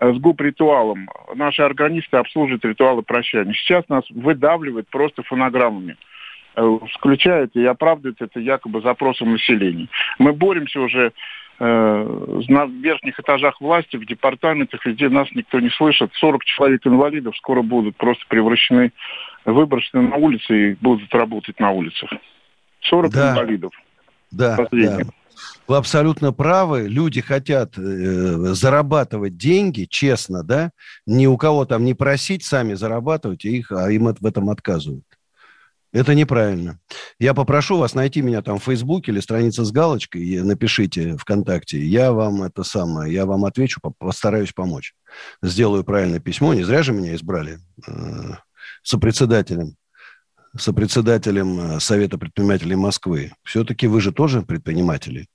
с 0.01 0.17
губ-ритуалом. 0.19 1.09
Наши 1.35 1.63
органисты 1.63 2.17
обслуживают 2.17 2.65
ритуалы 2.65 3.03
прощания. 3.03 3.53
Сейчас 3.55 3.89
нас 3.89 4.05
выдавливают 4.11 4.89
просто 4.89 5.23
фонограммами 5.23 5.97
включает 6.95 7.55
и 7.55 7.65
оправдывает 7.65 8.21
это 8.21 8.41
якобы 8.41 8.81
запросом 8.81 9.33
населения. 9.33 9.89
Мы 10.19 10.33
боремся 10.33 10.81
уже 10.81 11.07
э, 11.07 11.13
на 11.61 12.67
верхних 12.67 13.19
этажах 13.19 13.61
власти, 13.61 13.97
в 13.97 14.07
департаментах, 14.07 14.85
везде 14.87 15.09
нас 15.09 15.29
никто 15.35 15.59
не 15.61 15.71
слышит. 15.71 16.13
40 16.15 16.45
человек 16.45 16.87
инвалидов 16.87 17.37
скоро 17.37 17.63
будут 17.63 17.97
просто 17.97 18.25
превращены, 18.29 18.93
выброшены 19.45 20.09
на 20.09 20.17
улицы 20.17 20.73
и 20.73 20.75
будут 20.75 21.13
работать 21.15 21.59
на 21.59 21.73
улицах. 21.73 22.11
40 22.83 23.13
да. 23.13 23.33
инвалидов. 23.33 23.73
Да, 24.31 24.57
да. 24.71 24.99
Вы 25.67 25.77
абсолютно 25.77 26.33
правы. 26.33 26.89
Люди 26.89 27.21
хотят 27.21 27.79
э, 27.79 27.81
зарабатывать 27.81 29.37
деньги, 29.37 29.85
честно, 29.85 30.43
да, 30.43 30.71
ни 31.07 31.27
у 31.27 31.37
кого 31.37 31.65
там 31.65 31.85
не 31.85 31.95
просить 31.95 32.45
сами 32.45 32.75
зарабатывать, 32.75 33.45
их, 33.45 33.71
а 33.71 33.91
им 33.91 34.13
в 34.13 34.27
этом 34.27 34.51
отказывают. 34.51 35.05
Это 35.93 36.15
неправильно. 36.15 36.79
Я 37.19 37.33
попрошу 37.33 37.79
вас 37.79 37.95
найти 37.95 38.21
меня 38.21 38.43
там 38.43 38.59
в 38.59 38.65
Фейсбуке 38.65 39.11
или 39.11 39.21
страница 39.21 39.65
с 39.65 39.73
галочкой, 39.73 40.23
и 40.23 40.41
напишите 40.41 41.17
ВКонтакте. 41.17 41.83
Я 41.83 42.13
вам 42.13 42.43
это 42.43 42.63
самое, 42.63 43.13
я 43.13 43.25
вам 43.25 43.45
отвечу, 43.47 43.81
постараюсь 43.99 44.53
помочь. 44.53 44.95
Сделаю 45.43 45.85
правильное 45.85 46.21
письмо. 46.21 46.53
Не 46.53 46.65
зря 46.65 46.83
же 46.83 46.93
меня 46.93 47.15
избрали 47.15 47.59
э, 47.87 48.35
сопредседателем 48.83 49.77
сопредседателем 50.57 51.61
э, 51.61 51.81
Совета 51.81 52.19
предпринимателей 52.19 52.77
Москвы. 52.77 53.33
Все-таки 53.45 53.87
вы 53.87 54.01
же 54.01 54.13
тоже 54.13 54.43
предприниматели. 54.43 55.27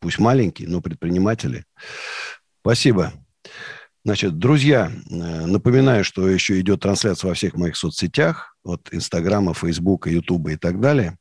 Пусть 0.00 0.18
маленькие, 0.18 0.68
но 0.68 0.80
предприниматели. 0.80 1.64
Спасибо. 2.60 3.12
Значит, 4.04 4.38
друзья, 4.38 4.90
э, 4.90 5.46
напоминаю, 5.46 6.04
что 6.04 6.28
еще 6.28 6.58
идет 6.60 6.80
трансляция 6.80 7.28
во 7.28 7.34
всех 7.34 7.54
моих 7.54 7.76
соцсетях, 7.76 8.49
от 8.64 8.88
Инстаграма, 8.92 9.54
Фейсбука, 9.54 10.10
Ютуба 10.10 10.52
и 10.52 10.56
так 10.56 10.80
далее. 10.80 11.16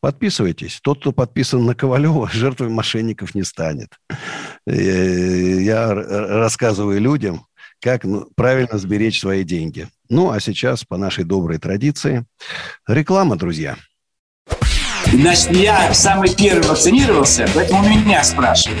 Подписывайтесь. 0.00 0.80
Тот, 0.82 1.00
кто 1.00 1.12
подписан 1.12 1.64
на 1.64 1.74
Ковалева, 1.74 2.28
жертвой 2.32 2.68
мошенников 2.68 3.34
не 3.34 3.42
станет. 3.42 3.88
Э, 4.66 5.60
я 5.60 5.92
рассказываю 5.94 7.00
людям, 7.00 7.46
как 7.80 8.04
ну, 8.04 8.28
правильно 8.36 8.78
сберечь 8.78 9.20
свои 9.20 9.44
деньги. 9.44 9.88
Ну, 10.08 10.30
а 10.30 10.40
сейчас, 10.40 10.84
по 10.84 10.96
нашей 10.96 11.24
доброй 11.24 11.58
традиции, 11.58 12.24
реклама, 12.86 13.36
друзья. 13.36 13.76
Значит, 15.12 15.52
я 15.52 15.94
самый 15.94 16.34
первый 16.34 16.68
вакцинировался, 16.68 17.48
поэтому 17.54 17.88
меня 17.88 18.22
спрашивают. 18.24 18.80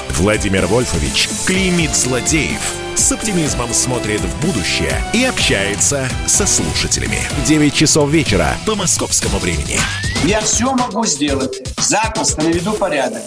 Владимир 0.11 0.65
Вольфович 0.67 1.29
клеймит 1.45 1.95
злодеев– 1.95 2.61
с 2.95 3.11
оптимизмом 3.11 3.73
смотрит 3.73 4.21
в 4.21 4.45
будущее 4.45 5.03
и 5.13 5.23
общается 5.23 6.07
со 6.27 6.45
слушателями. 6.45 7.19
9 7.45 7.73
часов 7.73 8.09
вечера 8.09 8.55
по 8.65 8.75
московскому 8.75 9.39
времени. 9.39 9.79
Я 10.23 10.39
все 10.41 10.71
могу 10.73 11.05
сделать. 11.05 11.61
Запросто 11.77 12.43
наведу 12.43 12.73
порядок. 12.73 13.23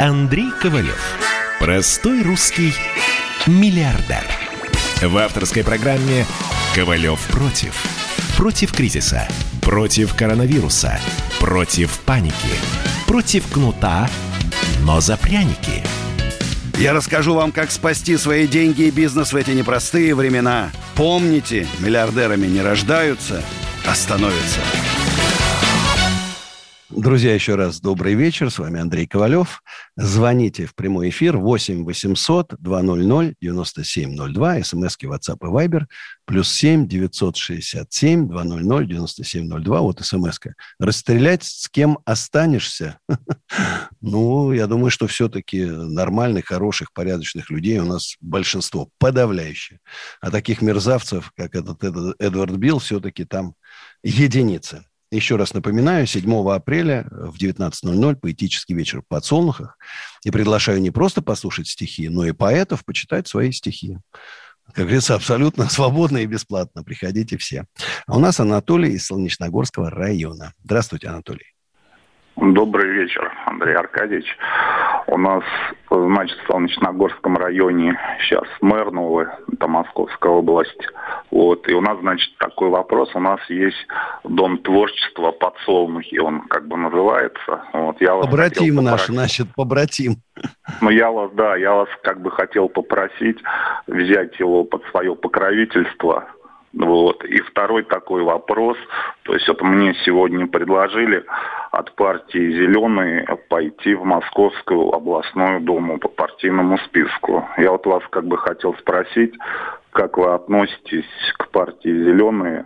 Андрей 0.00 0.50
Ковалев. 0.60 1.00
Простой 1.60 2.22
русский 2.22 2.74
миллиардер. 3.46 4.24
В 5.00 5.16
авторской 5.18 5.62
программе 5.62 6.26
«Ковалев 6.74 7.20
против». 7.28 7.74
Против 8.36 8.72
кризиса, 8.72 9.28
против 9.60 10.16
коронавируса, 10.16 10.98
против 11.38 12.00
паники, 12.00 12.34
против 13.06 13.46
кнута, 13.46 14.10
но 14.84 15.00
за 15.00 15.16
пряники– 15.16 15.82
я 16.82 16.92
расскажу 16.92 17.34
вам, 17.34 17.52
как 17.52 17.70
спасти 17.70 18.16
свои 18.16 18.48
деньги 18.48 18.82
и 18.82 18.90
бизнес 18.90 19.32
в 19.32 19.36
эти 19.36 19.50
непростые 19.50 20.16
времена. 20.16 20.72
Помните, 20.96 21.68
миллиардерами 21.78 22.48
не 22.48 22.60
рождаются, 22.60 23.40
а 23.86 23.94
становятся. 23.94 24.58
Друзья, 26.94 27.32
еще 27.32 27.54
раз 27.54 27.80
добрый 27.80 28.12
вечер. 28.12 28.50
С 28.50 28.58
вами 28.58 28.78
Андрей 28.78 29.06
Ковалев. 29.06 29.62
Звоните 29.96 30.66
в 30.66 30.74
прямой 30.74 31.08
эфир 31.08 31.38
8 31.38 31.84
800 31.84 32.54
200 32.58 33.36
9702. 33.40 34.62
СМСки 34.62 35.06
WhatsApp 35.06 35.38
и 35.40 35.46
Viber. 35.46 35.86
Плюс 36.26 36.52
7 36.52 36.86
967 36.86 38.28
200 38.28 38.86
9702. 38.86 39.80
Вот 39.80 40.00
смс-ка. 40.04 40.52
Расстрелять 40.78 41.44
с 41.44 41.68
кем 41.70 41.98
останешься? 42.04 42.98
Ну, 44.04 44.52
я 44.52 44.66
думаю, 44.66 44.90
что 44.90 45.06
все-таки 45.06 45.64
нормальных, 45.64 46.46
хороших, 46.46 46.92
порядочных 46.92 47.50
людей 47.50 47.78
у 47.78 47.84
нас 47.84 48.16
большинство, 48.20 48.88
подавляющее. 48.98 49.78
А 50.20 50.32
таких 50.32 50.60
мерзавцев, 50.60 51.30
как 51.36 51.54
этот 51.54 51.84
Эдвард 52.18 52.56
Билл, 52.56 52.80
все-таки 52.80 53.24
там 53.24 53.54
единицы. 54.02 54.84
Еще 55.12 55.36
раз 55.36 55.52
напоминаю, 55.52 56.06
7 56.06 56.50
апреля 56.50 57.06
в 57.10 57.36
19.00 57.36 58.16
поэтический 58.16 58.72
вечер 58.72 59.02
в 59.02 59.06
подсолнухах. 59.06 59.76
И 60.24 60.30
приглашаю 60.30 60.80
не 60.80 60.90
просто 60.90 61.20
послушать 61.20 61.68
стихи, 61.68 62.08
но 62.08 62.24
и 62.24 62.32
поэтов 62.32 62.82
почитать 62.86 63.28
свои 63.28 63.52
стихи. 63.52 63.98
Как 64.68 64.86
говорится, 64.86 65.14
абсолютно 65.14 65.68
свободно 65.70 66.16
и 66.16 66.26
бесплатно. 66.26 66.82
Приходите 66.82 67.36
все. 67.36 67.66
А 68.06 68.16
у 68.16 68.20
нас 68.20 68.40
Анатолий 68.40 68.92
из 68.94 69.04
Солнечногорского 69.04 69.90
района. 69.90 70.54
Здравствуйте, 70.64 71.08
Анатолий. 71.08 71.51
Добрый 72.36 72.90
вечер, 72.90 73.30
Андрей 73.44 73.74
Аркадьевич. 73.74 74.26
У 75.06 75.18
нас, 75.18 75.44
значит, 75.90 76.38
в 76.38 76.46
Солнечногорском 76.50 77.36
районе 77.36 77.98
сейчас 78.20 78.44
мэр 78.62 78.90
новый, 78.90 79.26
это 79.52 79.68
Московская 79.68 80.32
область. 80.32 80.88
Вот, 81.30 81.68
и 81.68 81.74
у 81.74 81.80
нас, 81.82 81.98
значит, 82.00 82.34
такой 82.38 82.70
вопрос. 82.70 83.10
У 83.14 83.20
нас 83.20 83.38
есть 83.48 83.86
Дом 84.24 84.58
творчества 84.58 85.32
подсолнухи, 85.32 86.18
он 86.18 86.42
как 86.48 86.66
бы 86.68 86.76
называется. 86.78 87.62
Вот, 87.74 88.00
я 88.00 88.16
побратим 88.16 88.76
наш, 88.76 89.06
значит, 89.06 89.48
побратим. 89.54 90.16
Ну, 90.80 90.90
я 90.90 91.10
вас, 91.10 91.30
да, 91.34 91.56
я 91.56 91.74
вас 91.74 91.88
как 92.02 92.22
бы 92.22 92.30
хотел 92.30 92.68
попросить 92.68 93.38
взять 93.86 94.38
его 94.40 94.64
под 94.64 94.82
свое 94.90 95.14
покровительство, 95.14 96.24
вот. 96.72 97.24
И 97.24 97.40
второй 97.40 97.84
такой 97.84 98.22
вопрос, 98.22 98.76
то 99.24 99.34
есть 99.34 99.46
вот 99.48 99.60
мне 99.62 99.94
сегодня 100.04 100.46
предложили 100.46 101.24
от 101.70 101.94
партии 101.96 102.52
«Зеленые» 102.52 103.26
пойти 103.48 103.94
в 103.94 104.04
Московскую 104.04 104.92
областную 104.92 105.60
думу 105.60 105.98
по 105.98 106.08
партийному 106.08 106.78
списку. 106.78 107.46
Я 107.58 107.72
вот 107.72 107.86
вас 107.86 108.02
как 108.10 108.26
бы 108.26 108.38
хотел 108.38 108.74
спросить, 108.74 109.34
как 109.90 110.16
вы 110.16 110.32
относитесь 110.32 111.04
к 111.38 111.50
партии 111.50 111.90
«Зеленые»? 112.04 112.64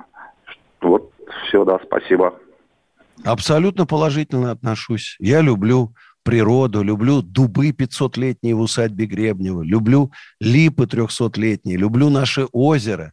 Вот 0.80 1.10
все, 1.46 1.64
да, 1.64 1.78
спасибо. 1.84 2.34
Абсолютно 3.24 3.86
положительно 3.86 4.52
отношусь. 4.52 5.16
Я 5.18 5.40
люблю 5.40 5.92
природу, 6.22 6.82
люблю 6.82 7.22
дубы 7.22 7.70
500-летние 7.70 8.54
в 8.54 8.60
усадьбе 8.60 9.06
Гребнева, 9.06 9.62
люблю 9.62 10.10
липы 10.40 10.84
300-летние, 10.84 11.76
люблю 11.76 12.10
наше 12.10 12.46
озеро. 12.52 13.12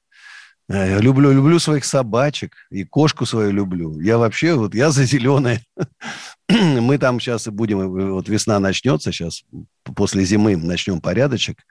Э, 0.70 1.00
люблю, 1.00 1.32
люблю 1.34 1.60
своих 1.60 1.86
собачек 1.86 2.56
и 2.72 2.86
кошку 2.86 3.26
свою 3.26 3.52
люблю. 3.52 4.00
Я 4.00 4.18
вообще, 4.18 4.54
вот 4.54 4.74
я 4.76 4.92
за 4.92 5.04
зеленое. 5.06 5.62
Мы 6.82 6.98
там 6.98 7.20
сейчас 7.20 7.48
и 7.48 7.52
будем, 7.52 7.90
вот 8.12 8.30
весна 8.30 8.60
начнется 8.60 9.12
сейчас, 9.12 9.44
после 9.96 10.24
зимы 10.24 10.56
начнем 10.56 11.02
порядочек 11.02 11.64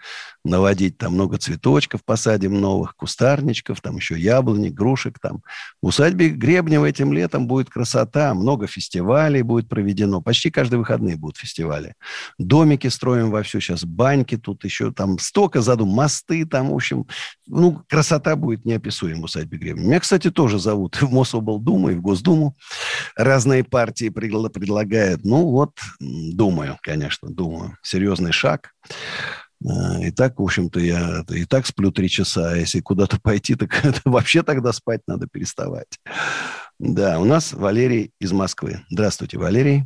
наводить, 0.44 0.98
там 0.98 1.12
много 1.12 1.38
цветочков 1.38 2.04
посадим 2.04 2.60
новых, 2.60 2.96
кустарничков, 2.96 3.80
там 3.80 3.96
еще 3.96 4.18
яблони, 4.18 4.70
грушек 4.70 5.18
там. 5.20 5.42
В 5.80 5.88
усадьбе 5.88 6.30
Гребнева 6.30 6.86
этим 6.86 7.12
летом 7.12 7.46
будет 7.46 7.70
красота, 7.70 8.34
много 8.34 8.66
фестивалей 8.66 9.42
будет 9.42 9.68
проведено, 9.68 10.20
почти 10.20 10.50
каждые 10.50 10.80
выходные 10.80 11.16
будут 11.16 11.36
фестивали. 11.36 11.94
Домики 12.38 12.88
строим 12.88 13.30
во 13.30 13.42
все 13.42 13.60
сейчас, 13.60 13.84
баньки 13.84 14.36
тут 14.36 14.64
еще, 14.64 14.90
там 14.90 15.18
столько 15.18 15.60
задум, 15.60 15.90
мосты 15.90 16.44
там, 16.44 16.70
в 16.70 16.74
общем, 16.74 17.06
ну, 17.46 17.82
красота 17.88 18.34
будет 18.36 18.64
неописуема 18.64 19.22
в 19.22 19.24
усадьбе 19.24 19.58
Гребнева. 19.58 19.86
Меня, 19.86 20.00
кстати, 20.00 20.30
тоже 20.30 20.58
зовут 20.58 21.00
в 21.00 21.12
Мособлдуму 21.12 21.90
и 21.90 21.94
в 21.94 22.00
Госдуму. 22.00 22.56
Разные 23.16 23.62
партии 23.62 24.08
предлагают. 24.08 24.71
Ну, 25.24 25.50
вот, 25.50 25.72
думаю, 26.00 26.78
конечно, 26.82 27.30
думаю. 27.30 27.76
Серьезный 27.82 28.32
шаг. 28.32 28.72
И 30.00 30.10
так, 30.10 30.38
в 30.38 30.42
общем-то, 30.42 30.80
я 30.80 31.22
и 31.30 31.44
так 31.44 31.66
сплю 31.66 31.92
три 31.92 32.08
часа, 32.08 32.50
а 32.52 32.56
если 32.56 32.80
куда-то 32.80 33.20
пойти, 33.22 33.54
так 33.54 33.72
это 33.84 34.00
вообще 34.04 34.42
тогда 34.42 34.72
спать 34.72 35.00
надо 35.06 35.28
переставать. 35.30 35.98
Да, 36.78 37.20
у 37.20 37.24
нас 37.24 37.52
Валерий 37.52 38.10
из 38.20 38.32
Москвы. 38.32 38.80
Здравствуйте, 38.90 39.38
Валерий. 39.38 39.84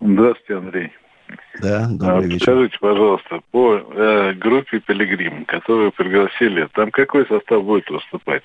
Здравствуйте, 0.00 0.56
Андрей. 0.56 0.92
Да, 1.60 1.86
добрый 1.88 2.24
а, 2.24 2.28
вечер. 2.28 2.42
Скажите, 2.42 2.78
пожалуйста, 2.80 3.40
по 3.52 3.76
э, 3.76 4.34
группе 4.34 4.80
«Пилигрим», 4.80 5.44
которую 5.44 5.92
пригласили, 5.92 6.68
там 6.74 6.90
какой 6.90 7.26
состав 7.26 7.64
будет 7.64 7.88
выступать? 7.88 8.42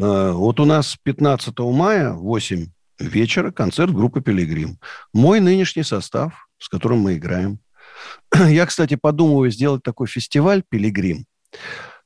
А, 0.00 0.32
вот 0.32 0.60
у 0.60 0.64
нас 0.64 0.96
15 1.02 1.58
мая, 1.58 2.12
8 2.12 2.66
вечера, 3.06 3.50
концерт 3.50 3.92
группы 3.92 4.20
«Пилигрим». 4.20 4.78
Мой 5.12 5.40
нынешний 5.40 5.82
состав, 5.82 6.48
с 6.58 6.68
которым 6.68 7.00
мы 7.00 7.16
играем. 7.16 7.58
Я, 8.34 8.66
кстати, 8.66 8.96
подумываю 8.96 9.50
сделать 9.50 9.82
такой 9.82 10.06
фестиваль 10.06 10.62
«Пилигрим» 10.68 11.26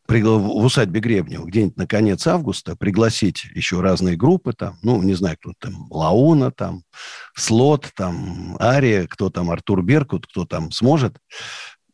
в 0.09 0.65
усадьбе 0.65 1.01
Гребнева 1.01 1.45
где-нибудь 1.45 1.77
на 1.77 1.87
конец 1.87 2.27
августа 2.27 2.77
пригласить 2.77 3.45
еще 3.55 3.83
разные 3.83 4.17
группы 4.17 4.55
там, 4.55 4.79
ну, 4.83 5.03
не 5.03 5.13
знаю, 5.15 5.37
кто 5.39 5.53
там, 5.59 5.87
Лауна 5.91 6.51
там, 6.51 6.83
Слот 7.37 7.91
там, 7.95 8.57
Ария, 8.59 9.07
кто 9.07 9.29
там, 9.29 9.51
Артур 9.51 9.83
Беркут, 9.83 10.27
кто 10.27 10.47
там 10.47 10.71
сможет, 10.71 11.19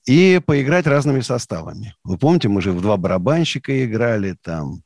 и 0.07 0.41
поиграть 0.45 0.87
разными 0.87 1.21
составами. 1.21 1.95
Вы 2.05 2.19
помните, 2.19 2.49
мы 2.49 2.61
же 2.61 2.73
в 2.73 2.81
два 2.81 2.97
барабанщика 2.97 3.85
играли 3.85 4.37
там, 4.43 4.83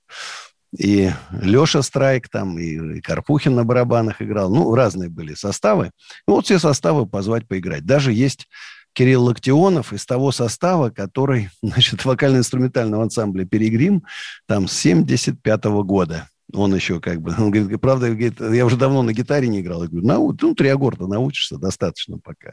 и 0.76 1.10
Леша 1.30 1.82
Страйк 1.82 2.28
там, 2.28 2.58
и, 2.58 2.98
и 2.98 3.00
Карпухин 3.00 3.54
на 3.54 3.64
барабанах 3.64 4.20
играл. 4.20 4.50
Ну, 4.50 4.75
разные 4.75 5.08
были 5.08 5.34
составы. 5.34 5.87
И 5.87 6.30
вот 6.30 6.44
все 6.44 6.58
составы 6.58 7.06
позвать 7.06 7.46
поиграть. 7.48 7.87
Даже 7.87 8.12
есть 8.12 8.46
Кирилл 8.92 9.25
Локтионов 9.25 9.92
из 9.92 10.04
того 10.04 10.32
состава, 10.32 10.90
который, 10.90 11.50
значит, 11.62 12.04
вокально-инструментального 12.04 13.04
ансамбля 13.04 13.44
«Перегрим», 13.44 14.02
там, 14.46 14.68
с 14.68 14.72
75 14.72 15.64
-го 15.64 15.84
года. 15.84 16.28
Он 16.52 16.75
еще 16.75 17.00
как 17.00 17.20
бы, 17.20 17.34
он 17.38 17.50
говорит, 17.50 17.80
правда, 17.80 18.06
я 18.08 18.66
уже 18.66 18.76
давно 18.76 19.02
на 19.02 19.12
гитаре 19.12 19.48
не 19.48 19.60
играл. 19.60 19.82
Я 19.82 19.88
говорю, 19.88 20.06
ну, 20.06 20.37
ну 20.40 20.54
три 20.54 20.68
аккорда 20.68 21.06
научишься, 21.06 21.58
достаточно 21.58 22.18
пока. 22.18 22.52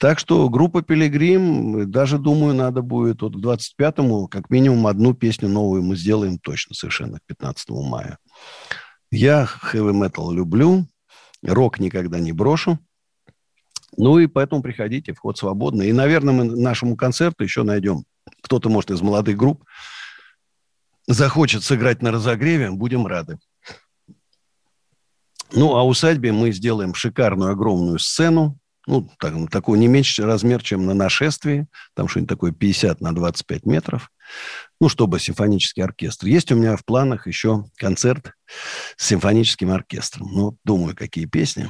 Так 0.00 0.18
что 0.18 0.48
группа 0.48 0.80
«Пилигрим», 0.80 1.90
даже, 1.90 2.18
думаю, 2.18 2.54
надо 2.54 2.80
будет 2.80 3.20
вот 3.20 3.34
к 3.34 3.38
25-му 3.38 4.28
как 4.28 4.48
минимум 4.48 4.86
одну 4.86 5.12
песню 5.12 5.50
новую 5.50 5.82
мы 5.82 5.94
сделаем 5.94 6.38
точно 6.38 6.74
совершенно 6.74 7.18
к 7.18 7.26
15 7.26 7.68
мая. 7.68 8.16
Я 9.10 9.44
хэви-метал 9.44 10.32
люблю, 10.32 10.86
рок 11.42 11.80
никогда 11.80 12.18
не 12.18 12.32
брошу. 12.32 12.78
Ну 13.98 14.18
и 14.18 14.26
поэтому 14.26 14.62
приходите, 14.62 15.12
вход 15.12 15.36
свободный. 15.36 15.90
И, 15.90 15.92
наверное, 15.92 16.32
мы 16.32 16.44
нашему 16.44 16.96
концерту 16.96 17.44
еще 17.44 17.62
найдем. 17.62 18.04
Кто-то, 18.40 18.70
может, 18.70 18.92
из 18.92 19.02
молодых 19.02 19.36
групп 19.36 19.64
захочет 21.06 21.62
сыграть 21.62 22.00
на 22.00 22.10
разогреве, 22.10 22.70
будем 22.70 23.06
рады. 23.06 23.38
Ну, 25.52 25.76
а 25.76 25.84
усадьбе 25.84 26.32
мы 26.32 26.52
сделаем 26.52 26.94
шикарную 26.94 27.52
огромную 27.52 27.98
сцену, 27.98 28.59
ну, 28.86 29.08
так, 29.18 29.34
такой 29.50 29.78
не 29.78 29.88
меньше 29.88 30.24
размер, 30.24 30.62
чем 30.62 30.86
на 30.86 30.94
нашествии, 30.94 31.66
там 31.94 32.08
что-нибудь 32.08 32.28
такое 32.28 32.52
50 32.52 33.00
на 33.00 33.14
25 33.14 33.66
метров, 33.66 34.10
ну, 34.80 34.88
чтобы 34.88 35.20
симфонический 35.20 35.82
оркестр. 35.82 36.26
Есть 36.26 36.50
у 36.52 36.56
меня 36.56 36.76
в 36.76 36.84
планах 36.84 37.26
еще 37.26 37.64
концерт 37.76 38.32
с 38.96 39.06
симфоническим 39.06 39.70
оркестром. 39.70 40.28
Ну, 40.32 40.56
думаю, 40.64 40.96
какие 40.96 41.26
песни, 41.26 41.68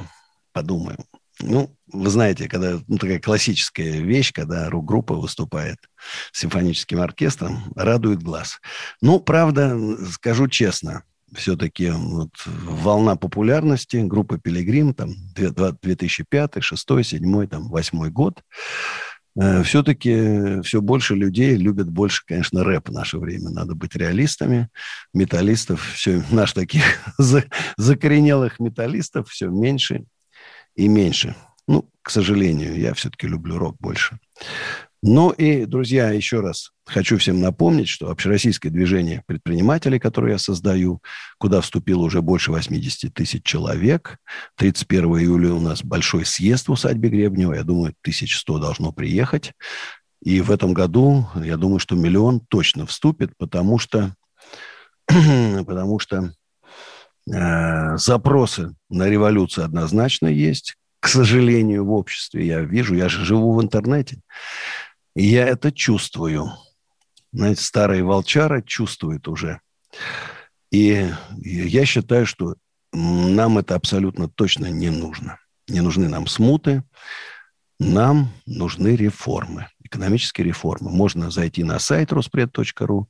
подумаем. 0.53 0.99
Ну, 1.39 1.75
вы 1.91 2.09
знаете, 2.09 2.47
когда 2.47 2.79
ну, 2.87 2.97
такая 2.97 3.19
классическая 3.19 3.99
вещь, 3.99 4.31
когда 4.31 4.69
рок-группа 4.69 5.15
выступает 5.15 5.77
с 6.31 6.39
симфоническим 6.39 7.01
оркестром, 7.01 7.71
радует 7.75 8.21
глаз. 8.21 8.59
Ну, 9.01 9.19
правда, 9.19 9.77
скажу 10.11 10.47
честно, 10.47 11.03
все-таки 11.33 11.89
вот 11.91 12.29
волна 12.45 13.15
популярности 13.15 13.97
группы 13.97 14.39
«Пилигрим», 14.39 14.93
там, 14.93 15.13
2005, 15.35 16.51
2006, 16.51 16.87
2007, 16.87 17.47
там, 17.47 17.69
2008 17.69 18.09
год, 18.09 18.43
э, 19.39 19.63
все-таки 19.63 20.61
все 20.61 20.81
больше 20.81 21.15
людей 21.15 21.55
любят 21.55 21.89
больше, 21.89 22.23
конечно, 22.25 22.63
рэп 22.63 22.89
в 22.89 22.93
наше 22.93 23.17
время. 23.17 23.49
Надо 23.49 23.75
быть 23.75 23.95
реалистами. 23.95 24.69
Металлистов, 25.13 25.93
все, 25.93 26.23
наш 26.31 26.53
таких 26.53 26.83
закоренелых 27.77 28.59
металлистов 28.59 29.29
все 29.29 29.47
меньше 29.47 30.05
и 30.75 30.87
меньше. 30.87 31.35
Ну, 31.67 31.89
к 32.01 32.09
сожалению, 32.09 32.77
я 32.77 32.93
все-таки 32.93 33.27
люблю 33.27 33.57
рок 33.57 33.77
больше. 33.79 34.19
Ну 35.03 35.31
и, 35.31 35.65
друзья, 35.65 36.11
еще 36.11 36.41
раз 36.41 36.71
хочу 36.85 37.17
всем 37.17 37.41
напомнить, 37.41 37.87
что 37.87 38.11
общероссийское 38.11 38.71
движение 38.71 39.23
предпринимателей, 39.25 39.97
которое 39.99 40.33
я 40.33 40.37
создаю, 40.37 41.01
куда 41.39 41.61
вступило 41.61 42.01
уже 42.01 42.21
больше 42.21 42.51
80 42.51 43.13
тысяч 43.13 43.43
человек. 43.43 44.17
31 44.57 45.05
июля 45.19 45.53
у 45.53 45.59
нас 45.59 45.83
большой 45.83 46.25
съезд 46.25 46.67
в 46.67 46.73
усадьбе 46.73 47.09
Гребнева. 47.09 47.53
Я 47.53 47.63
думаю, 47.63 47.95
1100 48.03 48.59
должно 48.59 48.91
приехать. 48.91 49.53
И 50.23 50.39
в 50.41 50.51
этом 50.51 50.73
году, 50.73 51.27
я 51.35 51.57
думаю, 51.57 51.79
что 51.79 51.95
миллион 51.95 52.39
точно 52.39 52.85
вступит, 52.85 53.31
потому 53.37 53.79
что, 53.79 54.13
потому 55.07 55.97
что 55.97 56.31
Э, 57.29 57.97
запросы 57.97 58.75
на 58.89 59.07
революцию 59.07 59.65
однозначно 59.65 60.27
есть. 60.27 60.75
К 60.99 61.07
сожалению, 61.07 61.85
в 61.85 61.91
обществе 61.91 62.45
я 62.45 62.61
вижу, 62.61 62.95
я 62.95 63.09
же 63.09 63.25
живу 63.25 63.53
в 63.53 63.61
интернете. 63.61 64.19
Я 65.15 65.47
это 65.47 65.71
чувствую. 65.71 66.51
Знаете, 67.33 67.61
старые 67.61 68.03
волчара 68.03 68.61
чувствуют 68.61 69.27
уже. 69.27 69.59
И 70.71 71.09
я 71.37 71.85
считаю, 71.85 72.25
что 72.25 72.55
нам 72.93 73.57
это 73.57 73.75
абсолютно 73.75 74.29
точно 74.29 74.67
не 74.67 74.89
нужно. 74.89 75.39
Не 75.67 75.81
нужны 75.81 76.09
нам 76.09 76.27
смуты, 76.27 76.83
нам 77.79 78.31
нужны 78.45 78.95
реформы, 78.95 79.67
экономические 79.83 80.45
реформы. 80.45 80.91
Можно 80.91 81.31
зайти 81.31 81.63
на 81.63 81.79
сайт 81.79 82.11
ruspred.ru, 82.11 83.05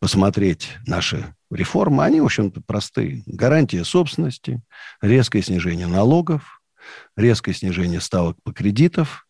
посмотреть 0.00 0.70
наши 0.86 1.34
реформы. 1.50 2.04
Они, 2.04 2.20
в 2.20 2.24
общем-то, 2.24 2.62
простые. 2.62 3.22
Гарантия 3.26 3.84
собственности, 3.84 4.62
резкое 5.00 5.42
снижение 5.42 5.86
налогов, 5.86 6.62
резкое 7.16 7.54
снижение 7.54 8.00
ставок 8.00 8.36
по 8.42 8.52
кредитов, 8.52 9.23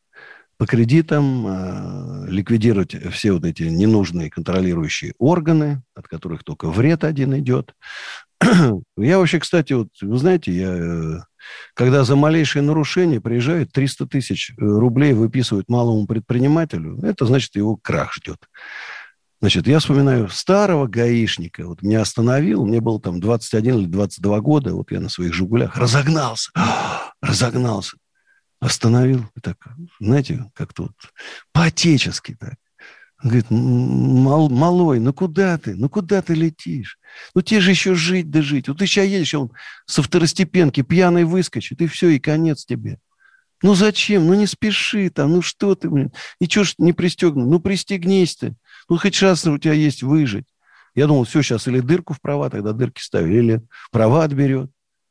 по 0.56 0.66
кредитам 0.66 1.46
э, 1.46 2.30
ликвидировать 2.30 2.94
все 3.12 3.32
вот 3.32 3.44
эти 3.44 3.64
ненужные 3.64 4.30
контролирующие 4.30 5.14
органы, 5.18 5.82
от 5.94 6.08
которых 6.08 6.44
только 6.44 6.70
вред 6.70 7.04
один 7.04 7.36
идет. 7.38 7.74
Я 8.96 9.18
вообще, 9.18 9.40
кстати, 9.40 9.72
вот, 9.72 9.88
вы 10.00 10.18
знаете, 10.18 10.52
я 10.52 10.68
э, 10.68 11.20
когда 11.74 12.04
за 12.04 12.16
малейшее 12.16 12.62
нарушение 12.62 13.20
приезжают 13.20 13.72
300 13.72 14.06
тысяч 14.06 14.50
э, 14.50 14.54
рублей 14.58 15.12
выписывают 15.12 15.68
малому 15.68 16.06
предпринимателю, 16.06 16.98
это 17.02 17.26
значит, 17.26 17.56
его 17.56 17.76
крах 17.76 18.12
ждет. 18.14 18.38
Значит, 19.40 19.66
я 19.66 19.78
вспоминаю 19.78 20.28
старого 20.30 20.86
гаишника. 20.86 21.66
Вот 21.66 21.82
меня 21.82 22.00
остановил, 22.00 22.64
мне 22.64 22.80
было 22.80 23.00
там 23.00 23.20
21 23.20 23.80
или 23.80 23.86
22 23.86 24.40
года, 24.40 24.74
вот 24.74 24.90
я 24.90 25.00
на 25.00 25.08
своих 25.08 25.34
«Жигулях» 25.34 25.76
разогнался, 25.76 26.50
разогнался, 27.20 27.96
остановил. 28.60 29.26
Так, 29.42 29.56
знаете, 30.00 30.50
как-то 30.54 30.84
вот 30.84 30.92
по-отечески 31.52 32.36
так. 32.38 32.54
Он 33.22 33.30
говорит, 33.30 33.46
Мал, 33.50 34.50
малой, 34.50 35.00
ну 35.00 35.14
куда 35.14 35.56
ты? 35.56 35.74
Ну 35.74 35.88
куда 35.88 36.20
ты 36.20 36.34
летишь? 36.34 36.98
Ну 37.34 37.40
тебе 37.40 37.60
же 37.60 37.70
еще 37.70 37.94
жить 37.94 38.30
да 38.30 38.42
жить. 38.42 38.68
Вот 38.68 38.78
ты 38.78 38.86
сейчас 38.86 39.06
едешь, 39.06 39.34
он 39.34 39.50
со 39.86 40.02
второстепенки 40.02 40.82
пьяный 40.82 41.24
выскочит, 41.24 41.80
и 41.80 41.86
все, 41.86 42.10
и 42.10 42.18
конец 42.18 42.66
тебе. 42.66 42.98
Ну 43.62 43.74
зачем? 43.74 44.26
Ну 44.26 44.34
не 44.34 44.46
спеши 44.46 45.08
там, 45.08 45.32
ну 45.32 45.42
что 45.42 45.74
ты, 45.74 45.88
блин. 45.88 46.12
И 46.38 46.46
что 46.46 46.64
ж 46.64 46.74
не 46.76 46.92
пристегнул? 46.92 47.48
Ну 47.48 47.60
пристегнись 47.60 48.36
ты. 48.36 48.56
Ну 48.90 48.98
хоть 48.98 49.14
шанс 49.14 49.46
у 49.46 49.56
тебя 49.56 49.72
есть 49.72 50.02
выжить. 50.02 50.46
Я 50.94 51.06
думал, 51.06 51.24
все, 51.24 51.42
сейчас 51.42 51.66
или 51.66 51.80
дырку 51.80 52.12
в 52.12 52.20
права, 52.20 52.50
тогда 52.50 52.72
дырки 52.72 53.00
ставили, 53.00 53.38
или 53.38 53.62
права 53.90 54.24
отберет. 54.24 54.70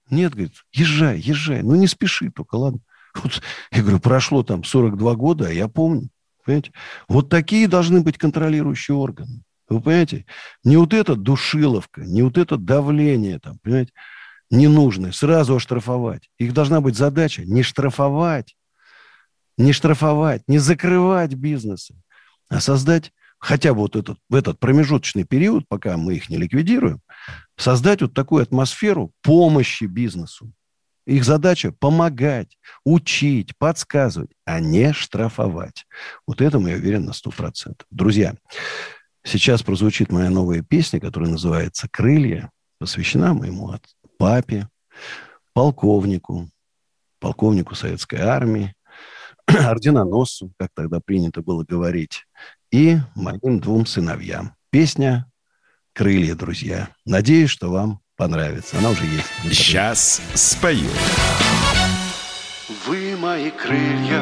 Нет, 0.10 0.34
говорит, 0.34 0.54
езжай, 0.72 1.20
езжай. 1.20 1.64
Ну 1.64 1.76
не 1.76 1.88
спеши 1.88 2.30
только, 2.30 2.56
ладно. 2.56 2.80
Вот, 3.16 3.42
я 3.72 3.82
говорю, 3.82 4.00
прошло 4.00 4.44
там 4.44 4.64
42 4.64 5.16
года, 5.16 5.48
а 5.48 5.52
я 5.52 5.68
помню. 5.68 6.10
Понимаете? 6.46 6.72
Вот 7.08 7.30
такие 7.30 7.68
должны 7.68 8.02
быть 8.02 8.18
контролирующие 8.18 8.96
органы. 8.96 9.44
Вы 9.70 9.82
понимаете? 9.82 10.26
Не 10.64 10.78
вот 10.78 10.94
эта 10.94 11.16
душиловка, 11.16 12.02
не 12.02 12.22
вот 12.22 12.38
это 12.38 12.58
давление 12.58 13.40
там, 13.40 13.60
понимаете, 13.62 13.94
ненужное, 14.50 15.12
сразу 15.12 15.56
оштрафовать. 15.56 16.30
Их 16.38 16.54
должна 16.54 16.82
быть 16.82 16.96
задача 16.96 17.44
не 17.46 17.64
штрафовать, 17.64 18.56
не 19.58 19.74
штрафовать, 19.74 20.44
не 20.48 20.60
закрывать 20.60 21.34
бизнесы, 21.34 21.96
а 22.50 22.60
создать 22.60 23.12
хотя 23.40 23.74
бы 23.74 23.82
вот 23.82 23.96
этот, 23.96 24.18
в 24.30 24.36
этот 24.36 24.60
промежуточный 24.60 25.24
период, 25.26 25.68
пока 25.68 25.98
мы 25.98 26.16
их 26.16 26.30
не 26.30 26.38
ликвидируем, 26.38 27.02
создать 27.58 28.02
вот 28.02 28.14
такую 28.14 28.44
атмосферу 28.44 29.12
помощи 29.22 29.86
бизнесу. 29.86 30.52
Их 31.06 31.26
задача 31.26 31.72
помогать, 31.72 32.58
учить, 32.86 33.58
подсказывать, 33.58 34.32
а 34.46 34.60
не 34.60 34.94
штрафовать. 34.94 35.86
Вот 36.26 36.42
этому 36.42 36.68
я 36.68 36.76
уверен 36.76 37.06
на 37.06 37.12
100%. 37.12 37.82
Друзья, 37.90 38.36
сейчас 39.24 39.64
прозвучит 39.64 40.12
моя 40.12 40.30
новая 40.30 40.62
песня, 40.62 41.00
которая 41.00 41.30
называется 41.30 41.88
«Крылья», 41.92 42.52
посвящена 42.80 43.34
моему 43.34 43.76
папе, 44.18 44.70
полковнику, 45.54 46.50
полковнику 47.20 47.76
советской 47.76 48.20
армии, 48.20 48.74
орденоносцу, 49.48 50.54
как 50.58 50.70
тогда 50.74 51.02
принято 51.02 51.42
было 51.42 51.64
говорить, 51.64 52.26
и 52.72 52.98
моим 53.16 53.60
двум 53.60 53.86
сыновьям. 53.86 54.56
Песня 54.70 55.30
«Крылья, 55.94 56.36
друзья». 56.36 56.90
Надеюсь, 57.06 57.50
что 57.50 57.70
вам 57.70 58.00
понравится. 58.18 58.78
Она 58.78 58.90
уже 58.92 59.06
есть. 59.06 59.28
Сейчас 59.44 60.22
спою. 60.34 60.90
Вы 62.86 63.16
мои 63.18 63.50
крылья, 63.50 64.22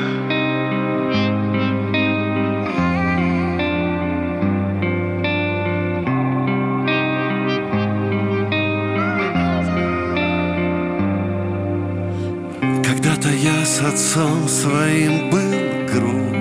Когда-то 12.83 13.29
я 13.29 13.65
с 13.65 13.81
отцом 13.81 14.47
своим 14.47 15.29
был 15.29 15.51
груб 15.91 16.31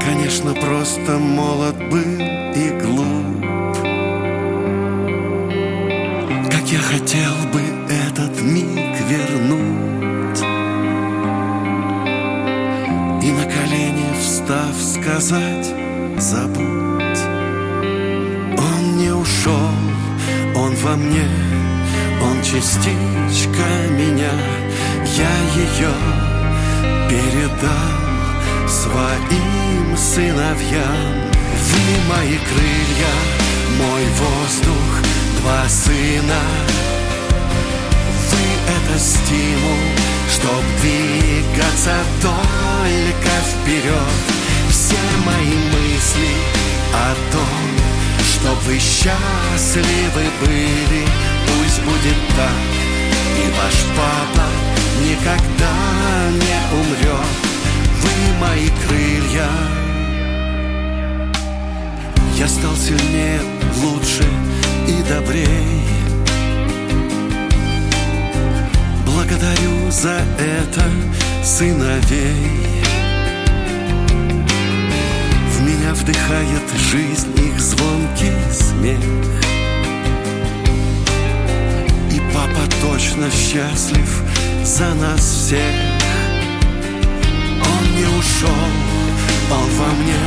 Конечно, 0.00 0.54
просто 0.54 1.18
молод 1.18 1.76
был 1.90 2.43
Как 6.64 6.72
я 6.72 6.78
хотел 6.78 7.34
бы 7.52 7.60
этот 7.92 8.40
миг 8.40 8.96
вернуть. 9.06 10.40
И 13.22 13.32
на 13.32 13.44
колени 13.44 14.06
встав 14.18 14.74
сказать 14.74 15.66
забудь. 16.16 17.20
Он 18.56 18.96
не 18.96 19.10
ушел, 19.10 19.74
он 20.56 20.74
во 20.76 20.96
мне 20.96 21.28
он 22.22 22.42
частичка 22.42 23.68
меня, 23.90 24.32
я 25.18 25.34
ее 25.54 25.94
передал 27.10 28.66
своим 28.66 29.96
сыновьям. 29.98 31.30
Вы 31.68 32.08
мои 32.08 32.38
крылья, 32.38 33.14
мой 33.78 34.04
воздух, 34.18 35.03
два 35.44 35.68
сына. 35.68 36.40
Вы 38.30 38.44
это 38.76 38.98
стимул, 38.98 39.82
чтоб 40.30 40.62
двигаться 40.80 41.92
только 42.22 43.30
вперед. 43.50 44.16
Все 44.70 44.96
мои 45.26 45.54
мысли 45.74 46.30
о 46.92 47.14
том, 47.30 47.60
чтоб 48.32 48.58
вы 48.64 48.78
счастливы 48.78 50.24
были, 50.40 51.04
пусть 51.46 51.80
будет 51.82 52.18
так 52.36 52.64
И 53.36 53.44
ваш 53.58 53.74
папа 53.96 54.48
никогда 55.00 55.74
не 56.32 56.58
умрет 56.76 57.36
Вы 58.02 58.40
мои 58.40 58.68
крылья 58.86 59.48
Я 62.36 62.48
стал 62.48 62.74
сильнее, 62.76 63.40
лучше 63.82 64.24
и 64.86 65.02
добрее 65.08 65.84
Благодарю 69.06 69.90
за 69.90 70.22
это 70.38 70.84
сыновей. 71.42 72.50
В 75.50 75.60
меня 75.62 75.94
вдыхает 75.94 76.62
жизнь 76.90 77.32
их 77.36 77.60
звонкий 77.60 78.32
смех. 78.52 78.98
Папа 82.34 82.68
точно 82.82 83.30
счастлив 83.30 84.22
за 84.64 84.92
нас 84.94 85.20
всех. 85.20 85.60
Он 87.62 87.96
не 87.96 88.06
ушел, 88.18 88.50
он 89.50 89.70
во 89.78 89.92
мне 89.94 90.18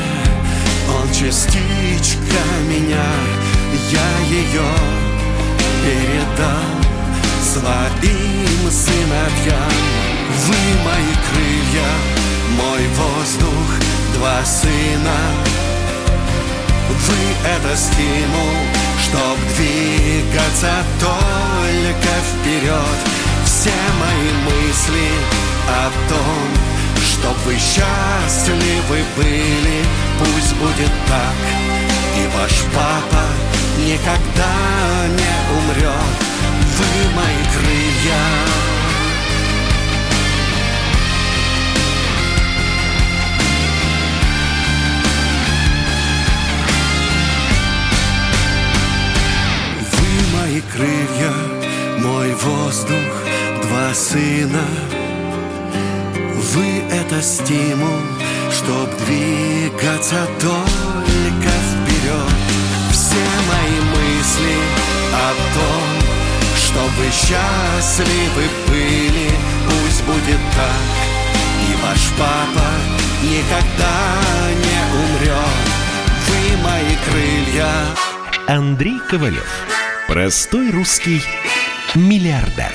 Он 0.87 1.13
частичка 1.13 2.39
меня 2.69 3.05
Я 3.91 4.09
ее 4.27 4.69
передал 5.83 6.77
своим 7.41 8.71
сыновьям. 8.71 9.73
Вы 10.45 10.55
мои 10.85 11.13
крылья, 11.29 11.91
мой 12.57 12.87
воздух, 12.87 13.69
два 14.15 14.43
сына. 14.45 15.57
Вы 16.89 17.47
это 17.47 17.75
стимул 17.75 18.57
Чтоб 19.03 19.37
двигаться 19.55 20.71
только 20.99 22.11
вперед 22.27 22.97
Все 23.45 23.71
мои 23.99 24.31
мысли 24.45 25.09
о 25.69 25.91
том 26.09 26.47
Чтоб 27.11 27.37
вы 27.45 27.53
счастливы 27.53 29.03
были. 29.15 29.83
Пусть 30.19 30.55
будет 30.55 30.91
так 31.07 31.35
И 32.17 32.27
ваш 32.37 32.51
папа 32.73 33.23
никогда 33.77 35.07
не 35.07 35.35
умрет 35.57 36.17
Вы 36.77 37.15
мои 37.15 37.43
крылья 37.53 38.67
мои 50.47 50.61
крылья, 50.61 51.33
мой 51.99 52.33
воздух, 52.33 53.13
два 53.63 53.93
сына. 53.93 54.65
Вы— 56.53 56.83
это 56.91 57.21
стимул, 57.21 57.99
чтоб 58.51 58.89
двигаться 59.05 60.27
только 60.39 61.66
чтоб 66.77 66.91
вы 66.91 67.05
счастливы 67.05 68.43
были, 68.67 69.31
пусть 69.65 70.03
будет 70.03 70.39
так. 70.55 70.85
И 71.67 71.75
ваш 71.81 71.99
папа 72.19 72.67
никогда 73.23 74.13
не 74.53 74.77
умрет. 74.95 75.65
Вы 76.27 76.57
мои 76.57 76.95
крылья. 77.09 77.71
Андрей 78.47 78.99
Ковалев. 79.09 79.49
Простой 80.07 80.69
русский 80.69 81.23
миллиардер. 81.95 82.71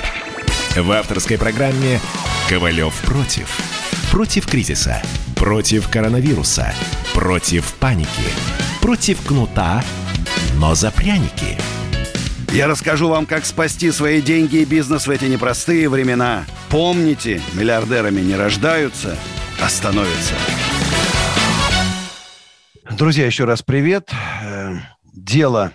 В 0.75 0.91
авторской 0.91 1.37
программе 1.37 2.01
«Ковалев 2.49 2.93
против». 3.05 3.47
Против 4.11 4.47
кризиса, 4.47 5.01
против 5.35 5.87
коронавируса, 5.87 6.73
против 7.13 7.73
паники, 7.75 8.09
против 8.81 9.25
кнута, 9.25 9.83
но 10.55 10.75
за 10.75 10.91
пряники. 10.91 11.57
Я 12.53 12.67
расскажу 12.67 13.09
вам, 13.09 13.25
как 13.25 13.45
спасти 13.45 13.89
свои 13.89 14.21
деньги 14.21 14.57
и 14.57 14.65
бизнес 14.65 15.07
в 15.07 15.09
эти 15.09 15.25
непростые 15.25 15.89
времена. 15.89 16.45
Помните, 16.69 17.41
миллиардерами 17.55 18.21
не 18.21 18.35
рождаются, 18.35 19.17
а 19.59 19.67
становятся. 19.67 20.35
Друзья, 22.91 23.25
еще 23.25 23.45
раз 23.45 23.63
привет. 23.63 24.11
Э, 24.43 24.75
дело 25.03 25.71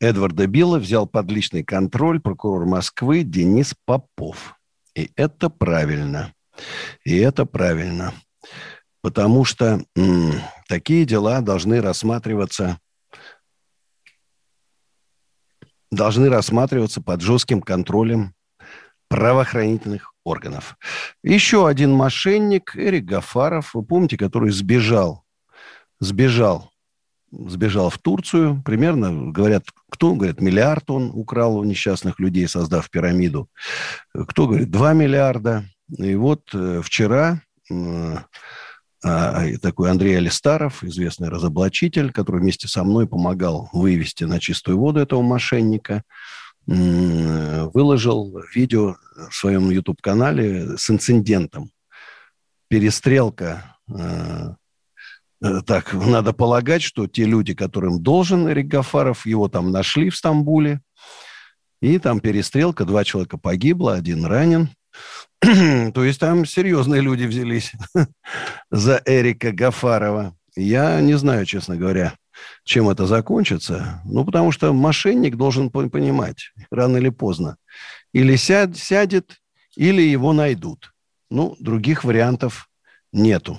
Эдварда 0.00 0.48
Билла 0.48 0.80
взял 0.80 1.06
под 1.06 1.30
личный 1.30 1.62
контроль 1.62 2.18
прокурор 2.18 2.66
Москвы 2.66 3.22
Денис 3.22 3.72
Попов. 3.84 4.56
И 4.96 5.12
это 5.14 5.50
правильно. 5.50 6.34
И 7.04 7.16
это 7.16 7.46
правильно. 7.46 8.12
Потому 9.02 9.44
что 9.44 9.84
м, 9.96 10.32
такие 10.66 11.04
дела 11.04 11.40
должны 11.42 11.80
рассматриваться 11.80 12.80
должны 15.90 16.28
рассматриваться 16.28 17.00
под 17.00 17.20
жестким 17.20 17.60
контролем 17.62 18.34
правоохранительных 19.08 20.14
органов. 20.24 20.76
Еще 21.22 21.66
один 21.66 21.92
мошенник, 21.92 22.76
Эрик 22.76 23.04
Гафаров, 23.04 23.74
вы 23.74 23.82
помните, 23.82 24.16
который 24.16 24.50
сбежал, 24.50 25.24
сбежал 25.98 26.70
сбежал 27.32 27.90
в 27.90 27.98
Турцию. 27.98 28.62
Примерно, 28.64 29.30
говорят, 29.30 29.64
кто 29.88 30.14
говорит, 30.14 30.40
миллиард 30.40 30.90
он 30.90 31.10
украл 31.14 31.56
у 31.56 31.64
несчастных 31.64 32.18
людей, 32.18 32.48
создав 32.48 32.90
пирамиду. 32.90 33.48
Кто 34.12 34.46
говорит, 34.46 34.70
2 34.70 34.92
миллиарда. 34.94 35.64
И 35.96 36.14
вот 36.14 36.50
э, 36.54 36.80
вчера 36.84 37.40
такой 39.02 39.90
Андрей 39.90 40.18
Алистаров, 40.18 40.84
известный 40.84 41.28
разоблачитель, 41.28 42.12
который 42.12 42.40
вместе 42.40 42.68
со 42.68 42.84
мной 42.84 43.08
помогал 43.08 43.70
вывести 43.72 44.24
на 44.24 44.38
чистую 44.40 44.78
воду 44.78 45.00
этого 45.00 45.22
мошенника, 45.22 46.02
выложил 46.66 48.42
видео 48.54 48.96
в 49.30 49.34
своем 49.34 49.70
YouTube-канале 49.70 50.76
с 50.76 50.90
инцидентом. 50.90 51.70
Перестрелка. 52.68 53.76
Э, 53.92 54.54
э, 55.42 55.60
так, 55.66 55.92
надо 55.92 56.32
полагать, 56.32 56.82
что 56.82 57.06
те 57.08 57.24
люди, 57.24 57.54
которым 57.54 58.00
должен 58.00 58.48
Эрик 58.48 58.68
Гафаров, 58.68 59.26
его 59.26 59.48
там 59.48 59.72
нашли 59.72 60.10
в 60.10 60.16
Стамбуле. 60.16 60.80
И 61.82 61.98
там 61.98 62.20
перестрелка, 62.20 62.84
два 62.84 63.04
человека 63.04 63.38
погибло, 63.38 63.94
один 63.94 64.24
ранен. 64.24 64.70
То 65.40 66.04
есть 66.04 66.20
там 66.20 66.44
серьезные 66.44 67.00
люди 67.00 67.24
взялись 67.24 67.72
за 68.70 69.02
Эрика 69.04 69.52
Гафарова. 69.52 70.36
Я 70.56 71.00
не 71.00 71.14
знаю, 71.14 71.46
честно 71.46 71.76
говоря, 71.76 72.14
чем 72.64 72.88
это 72.88 73.06
закончится. 73.06 74.02
Ну, 74.04 74.24
потому 74.24 74.52
что 74.52 74.72
мошенник 74.72 75.36
должен 75.36 75.70
понимать, 75.70 76.52
рано 76.70 76.98
или 76.98 77.08
поздно. 77.08 77.56
Или 78.12 78.36
сяд, 78.36 78.76
сядет, 78.76 79.40
или 79.76 80.02
его 80.02 80.32
найдут. 80.32 80.92
Ну, 81.30 81.56
других 81.60 82.04
вариантов 82.04 82.68
нету. 83.12 83.58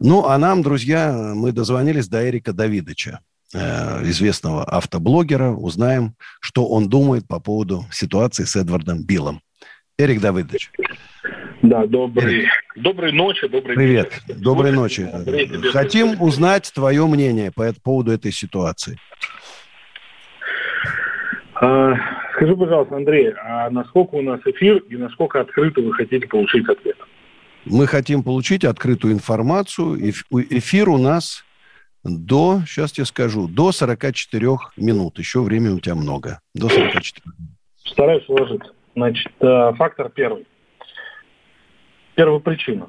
Ну, 0.00 0.26
а 0.26 0.36
нам, 0.38 0.62
друзья, 0.62 1.32
мы 1.34 1.52
дозвонились 1.52 2.08
до 2.08 2.28
Эрика 2.28 2.52
Давидовича, 2.52 3.20
э, 3.52 4.10
известного 4.10 4.64
автоблогера. 4.64 5.50
Узнаем, 5.50 6.14
что 6.40 6.66
он 6.66 6.88
думает 6.88 7.28
по 7.28 7.40
поводу 7.40 7.86
ситуации 7.92 8.44
с 8.44 8.56
Эдвардом 8.56 9.04
Биллом. 9.04 9.40
Эрик 9.98 10.20
Давыдович. 10.20 10.72
Да, 11.62 11.86
добрый, 11.86 12.48
доброй 12.74 13.12
ночи, 13.12 13.46
добрый 13.46 13.76
Привет, 13.76 14.20
день. 14.26 14.38
доброй 14.38 14.72
ночи. 14.72 15.08
Андрей, 15.12 15.46
Хотим 15.70 16.20
узнать 16.20 16.70
твое 16.74 17.06
мнение 17.06 17.52
по 17.52 17.72
поводу 17.82 18.10
этой 18.10 18.32
ситуации. 18.32 18.98
А, 21.54 21.94
скажи, 22.34 22.56
пожалуйста, 22.56 22.96
Андрей, 22.96 23.32
а 23.40 23.70
насколько 23.70 24.16
у 24.16 24.22
нас 24.22 24.40
эфир 24.44 24.78
и 24.78 24.96
насколько 24.96 25.40
открыто 25.40 25.80
вы 25.80 25.94
хотите 25.94 26.26
получить 26.26 26.68
ответ? 26.68 26.96
Мы 27.64 27.86
хотим 27.86 28.22
получить 28.24 28.64
открытую 28.64 29.14
информацию. 29.14 29.96
Эфир 30.50 30.88
у 30.90 30.98
нас 30.98 31.44
до, 32.02 32.60
сейчас 32.66 32.92
тебе 32.92 33.06
скажу, 33.06 33.48
до 33.48 33.70
44 33.72 34.48
минут. 34.76 35.18
Еще 35.18 35.40
времени 35.40 35.74
у 35.74 35.80
тебя 35.80 35.94
много. 35.94 36.40
До 36.52 36.68
44 36.68 37.22
Стараюсь 37.86 38.28
уложиться. 38.28 38.72
Значит, 38.94 39.32
э, 39.40 39.72
фактор 39.76 40.08
первый. 40.10 40.46
Первая 42.14 42.38
причина. 42.38 42.88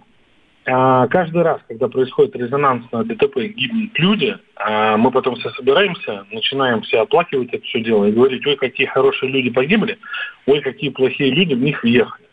А, 0.68 1.08
каждый 1.08 1.44
раз, 1.44 1.62
когда 1.68 1.88
происходит 1.88 2.36
резонансное 2.36 3.04
ДТП 3.04 3.38
и 3.38 3.50
гибнут 3.50 3.98
люди, 4.00 4.36
а, 4.56 4.98
мы 4.98 5.12
потом 5.12 5.36
все 5.36 5.52
собираемся, 5.52 6.26
начинаем 6.32 6.82
все 6.82 7.02
оплакивать 7.02 7.54
это 7.54 7.64
все 7.66 7.82
дело 7.82 8.06
и 8.06 8.12
говорить, 8.12 8.46
ой, 8.48 8.56
какие 8.56 8.88
хорошие 8.88 9.32
люди 9.32 9.52
погибли, 9.52 10.00
ой, 10.48 10.62
какие 10.62 10.90
плохие 10.90 11.32
люди 11.32 11.54
в 11.54 11.62
них 11.62 11.84
въехали. 11.84 12.26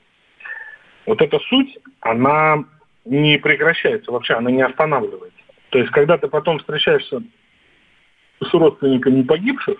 Вот 1.05 1.21
эта 1.21 1.39
суть, 1.41 1.79
она 2.01 2.65
не 3.05 3.39
прекращается 3.39 4.11
вообще, 4.11 4.35
она 4.35 4.51
не 4.51 4.63
останавливается. 4.63 5.39
То 5.71 5.79
есть, 5.79 5.91
когда 5.91 6.17
ты 6.17 6.29
потом 6.29 6.59
встречаешься 6.59 7.23
с 8.41 8.55
родственниками 8.55 9.23
погибших, 9.23 9.77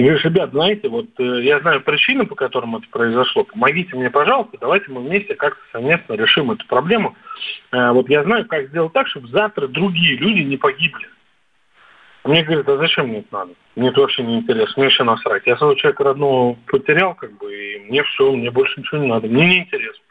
и 0.00 0.02
говоришь, 0.02 0.24
ребят, 0.24 0.52
знаете, 0.52 0.88
вот 0.88 1.08
э, 1.18 1.42
я 1.42 1.60
знаю 1.60 1.82
причины, 1.82 2.24
по 2.24 2.34
которым 2.34 2.74
это 2.74 2.86
произошло. 2.90 3.44
Помогите 3.44 3.94
мне, 3.94 4.08
пожалуйста, 4.08 4.56
давайте 4.58 4.90
мы 4.90 5.02
вместе 5.02 5.34
как-то 5.34 5.60
совместно 5.72 6.14
решим 6.14 6.50
эту 6.50 6.66
проблему. 6.66 7.14
Э, 7.70 7.90
вот 7.90 8.08
я 8.08 8.24
знаю, 8.24 8.46
как 8.46 8.68
сделать 8.68 8.94
так, 8.94 9.08
чтобы 9.08 9.28
завтра 9.28 9.68
другие 9.68 10.16
люди 10.16 10.40
не 10.40 10.56
погибли. 10.56 11.06
Мне 12.24 12.42
говорят, 12.42 12.66
а 12.70 12.78
зачем 12.78 13.08
мне 13.08 13.18
это 13.18 13.28
надо? 13.30 13.52
Мне 13.76 13.90
это 13.90 14.00
вообще 14.00 14.22
не 14.22 14.38
интересно, 14.38 14.72
мне 14.78 14.86
еще 14.86 15.04
насрать. 15.04 15.42
Я 15.44 15.58
своего 15.58 15.74
человека 15.74 16.02
родного 16.02 16.56
потерял, 16.66 17.14
как 17.14 17.36
бы, 17.36 17.54
и 17.54 17.80
мне 17.80 18.02
все, 18.04 18.32
мне 18.32 18.50
больше 18.50 18.80
ничего 18.80 19.02
не 19.02 19.06
надо, 19.06 19.28
мне 19.28 19.46
не 19.46 19.58
интересно. 19.58 20.02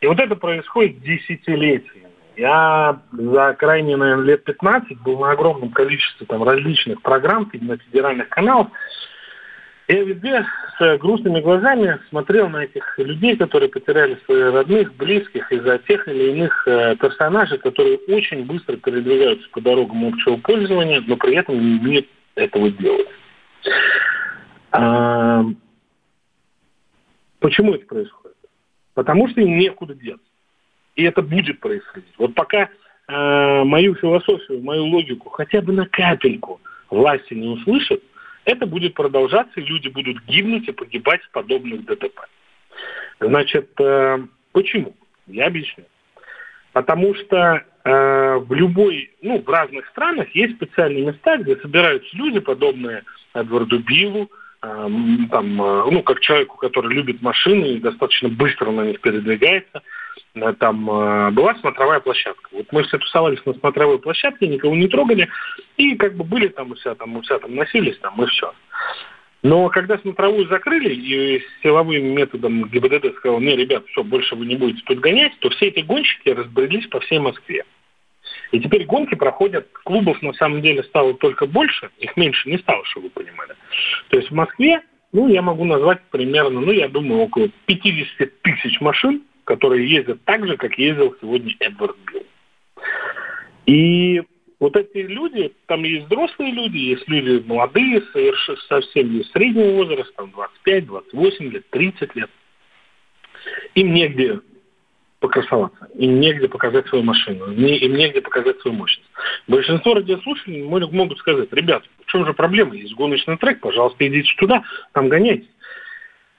И 0.00 0.08
вот 0.08 0.18
это 0.18 0.34
происходит 0.34 1.00
десятилетиями. 1.00 2.05
Я 2.36 3.00
за 3.12 3.54
крайние, 3.54 3.96
наверное, 3.96 4.26
лет 4.26 4.44
15 4.44 5.00
был 5.00 5.18
на 5.18 5.30
огромном 5.30 5.70
количестве 5.70 6.26
там, 6.26 6.42
различных 6.42 7.00
программ 7.00 7.50
на 7.54 7.78
федеральных 7.78 8.28
каналах. 8.28 8.68
Я 9.88 10.02
везде 10.02 10.44
с 10.78 10.98
грустными 10.98 11.40
глазами 11.40 11.98
смотрел 12.10 12.48
на 12.48 12.64
этих 12.64 12.98
людей, 12.98 13.36
которые 13.36 13.70
потеряли 13.70 14.18
своих 14.26 14.52
родных, 14.52 14.94
близких 14.96 15.50
из-за 15.50 15.78
тех 15.78 16.06
или 16.08 16.32
иных 16.32 16.66
э, 16.66 16.96
персонажей, 16.96 17.58
которые 17.58 17.98
очень 18.08 18.44
быстро 18.44 18.76
передвигаются 18.76 19.48
по 19.50 19.60
дорогам 19.60 20.06
общего 20.06 20.36
пользования, 20.36 21.02
но 21.06 21.16
при 21.16 21.36
этом 21.36 21.54
не 21.54 21.78
умеют 21.78 22.08
этого 22.34 22.68
делать. 22.70 23.08
А, 24.72 25.44
почему 27.38 27.74
это 27.74 27.86
происходит? 27.86 28.36
Потому 28.94 29.28
что 29.28 29.40
им 29.40 29.56
некуда 29.56 29.94
деться. 29.94 30.26
И 30.96 31.02
это 31.02 31.22
будет 31.22 31.60
происходить. 31.60 32.12
Вот 32.18 32.34
пока 32.34 32.70
э, 33.08 33.64
мою 33.64 33.94
философию, 33.94 34.62
мою 34.62 34.86
логику 34.86 35.28
хотя 35.28 35.60
бы 35.60 35.72
на 35.72 35.86
капельку 35.86 36.60
власти 36.90 37.34
не 37.34 37.48
услышат, 37.48 38.02
это 38.46 38.66
будет 38.66 38.94
продолжаться, 38.94 39.60
и 39.60 39.64
люди 39.64 39.88
будут 39.88 40.24
гибнуть 40.24 40.68
и 40.68 40.72
погибать 40.72 41.22
в 41.22 41.30
подобных 41.30 41.84
ДТП. 41.84 42.18
Значит, 43.20 43.70
э, 43.78 44.18
почему? 44.52 44.96
Я 45.26 45.46
объясню. 45.46 45.84
Потому 46.72 47.14
что 47.14 47.62
э, 47.84 48.36
в 48.36 48.52
любой, 48.54 49.10
ну, 49.20 49.42
в 49.42 49.48
разных 49.48 49.86
странах 49.88 50.34
есть 50.34 50.56
специальные 50.56 51.06
места, 51.06 51.36
где 51.36 51.56
собираются 51.56 52.08
люди, 52.16 52.40
подобные 52.40 53.02
Эдварду 53.34 53.80
Биллу, 53.80 54.30
э, 54.62 54.88
там, 55.30 55.62
э, 55.62 55.90
ну, 55.90 56.02
как 56.02 56.20
человеку, 56.20 56.56
который 56.56 56.94
любит 56.94 57.20
машины 57.20 57.66
и 57.66 57.80
достаточно 57.80 58.30
быстро 58.30 58.70
на 58.70 58.86
них 58.86 59.02
передвигается– 59.02 59.82
там 60.58 60.90
э, 60.90 61.30
была 61.30 61.54
смотровая 61.56 62.00
площадка. 62.00 62.48
Вот 62.52 62.66
мы 62.72 62.82
все 62.84 62.98
тусовались 62.98 63.44
на 63.44 63.54
смотровой 63.54 63.98
площадке, 63.98 64.46
никого 64.46 64.74
не 64.74 64.88
трогали, 64.88 65.28
и 65.76 65.94
как 65.96 66.14
бы 66.14 66.24
были 66.24 66.48
там 66.48 66.70
у 66.70 66.76
себя 66.76 66.94
там, 66.94 67.16
у 67.16 67.22
себя 67.22 67.38
там 67.38 67.54
носились 67.54 67.98
там, 67.98 68.22
и 68.22 68.26
все. 68.26 68.52
Но 69.42 69.68
когда 69.68 69.98
смотровую 69.98 70.48
закрыли, 70.48 70.92
и 70.92 71.42
силовым 71.62 72.14
методом 72.14 72.64
ГИБДД 72.64 73.16
сказал, 73.16 73.40
не, 73.40 73.54
ребят, 73.54 73.84
все, 73.88 74.02
больше 74.02 74.34
вы 74.34 74.46
не 74.46 74.56
будете 74.56 74.82
тут 74.84 74.98
гонять, 74.98 75.38
то 75.38 75.50
все 75.50 75.66
эти 75.68 75.80
гонщики 75.80 76.30
разбрелись 76.30 76.86
по 76.88 77.00
всей 77.00 77.18
Москве. 77.18 77.64
И 78.50 78.60
теперь 78.60 78.84
гонки 78.86 79.14
проходят, 79.14 79.68
клубов 79.84 80.20
на 80.22 80.32
самом 80.32 80.62
деле 80.62 80.82
стало 80.84 81.14
только 81.14 81.46
больше, 81.46 81.90
их 81.98 82.16
меньше 82.16 82.50
не 82.50 82.58
стало, 82.58 82.84
чтобы 82.86 83.06
вы 83.06 83.10
понимали. 83.10 83.54
То 84.08 84.16
есть 84.16 84.30
в 84.30 84.34
Москве, 84.34 84.82
ну, 85.12 85.28
я 85.28 85.42
могу 85.42 85.64
назвать 85.64 86.00
примерно, 86.10 86.60
ну, 86.60 86.72
я 86.72 86.88
думаю, 86.88 87.22
около 87.22 87.48
50 87.66 88.42
тысяч 88.42 88.80
машин, 88.80 89.22
которые 89.46 89.88
ездят 89.88 90.22
так 90.24 90.46
же, 90.46 90.56
как 90.56 90.76
ездил 90.76 91.16
сегодня 91.20 91.54
Эдвард 91.60 91.96
Билл. 92.12 92.26
И 93.64 94.22
вот 94.58 94.76
эти 94.76 94.98
люди, 94.98 95.52
там 95.66 95.84
есть 95.84 96.06
взрослые 96.06 96.52
люди, 96.52 96.76
есть 96.76 97.08
люди 97.08 97.42
молодые, 97.46 98.02
совершенно 98.12 98.58
совсем 98.68 99.16
не 99.16 99.24
среднего 99.24 99.76
возраста, 99.76 100.12
там 100.16 100.30
25, 100.32 100.86
28 100.86 101.50
лет, 101.52 101.70
30 101.70 102.16
лет. 102.16 102.30
Им 103.76 103.94
негде 103.94 104.40
покрасоваться, 105.20 105.88
им 105.94 106.18
негде 106.18 106.48
показать 106.48 106.88
свою 106.88 107.04
машину, 107.04 107.52
им 107.52 107.94
негде 107.94 108.20
показать 108.20 108.58
свою 108.60 108.76
мощность. 108.76 109.08
Большинство 109.46 109.94
радиослушателей 109.94 110.64
могут 110.64 111.18
сказать, 111.18 111.52
ребят, 111.52 111.84
в 112.04 112.10
чем 112.10 112.26
же 112.26 112.34
проблема? 112.34 112.74
Есть 112.74 112.94
гоночный 112.94 113.36
трек, 113.36 113.60
пожалуйста, 113.60 114.06
идите 114.06 114.30
туда, 114.38 114.64
там 114.92 115.08
гоняйтесь. 115.08 115.48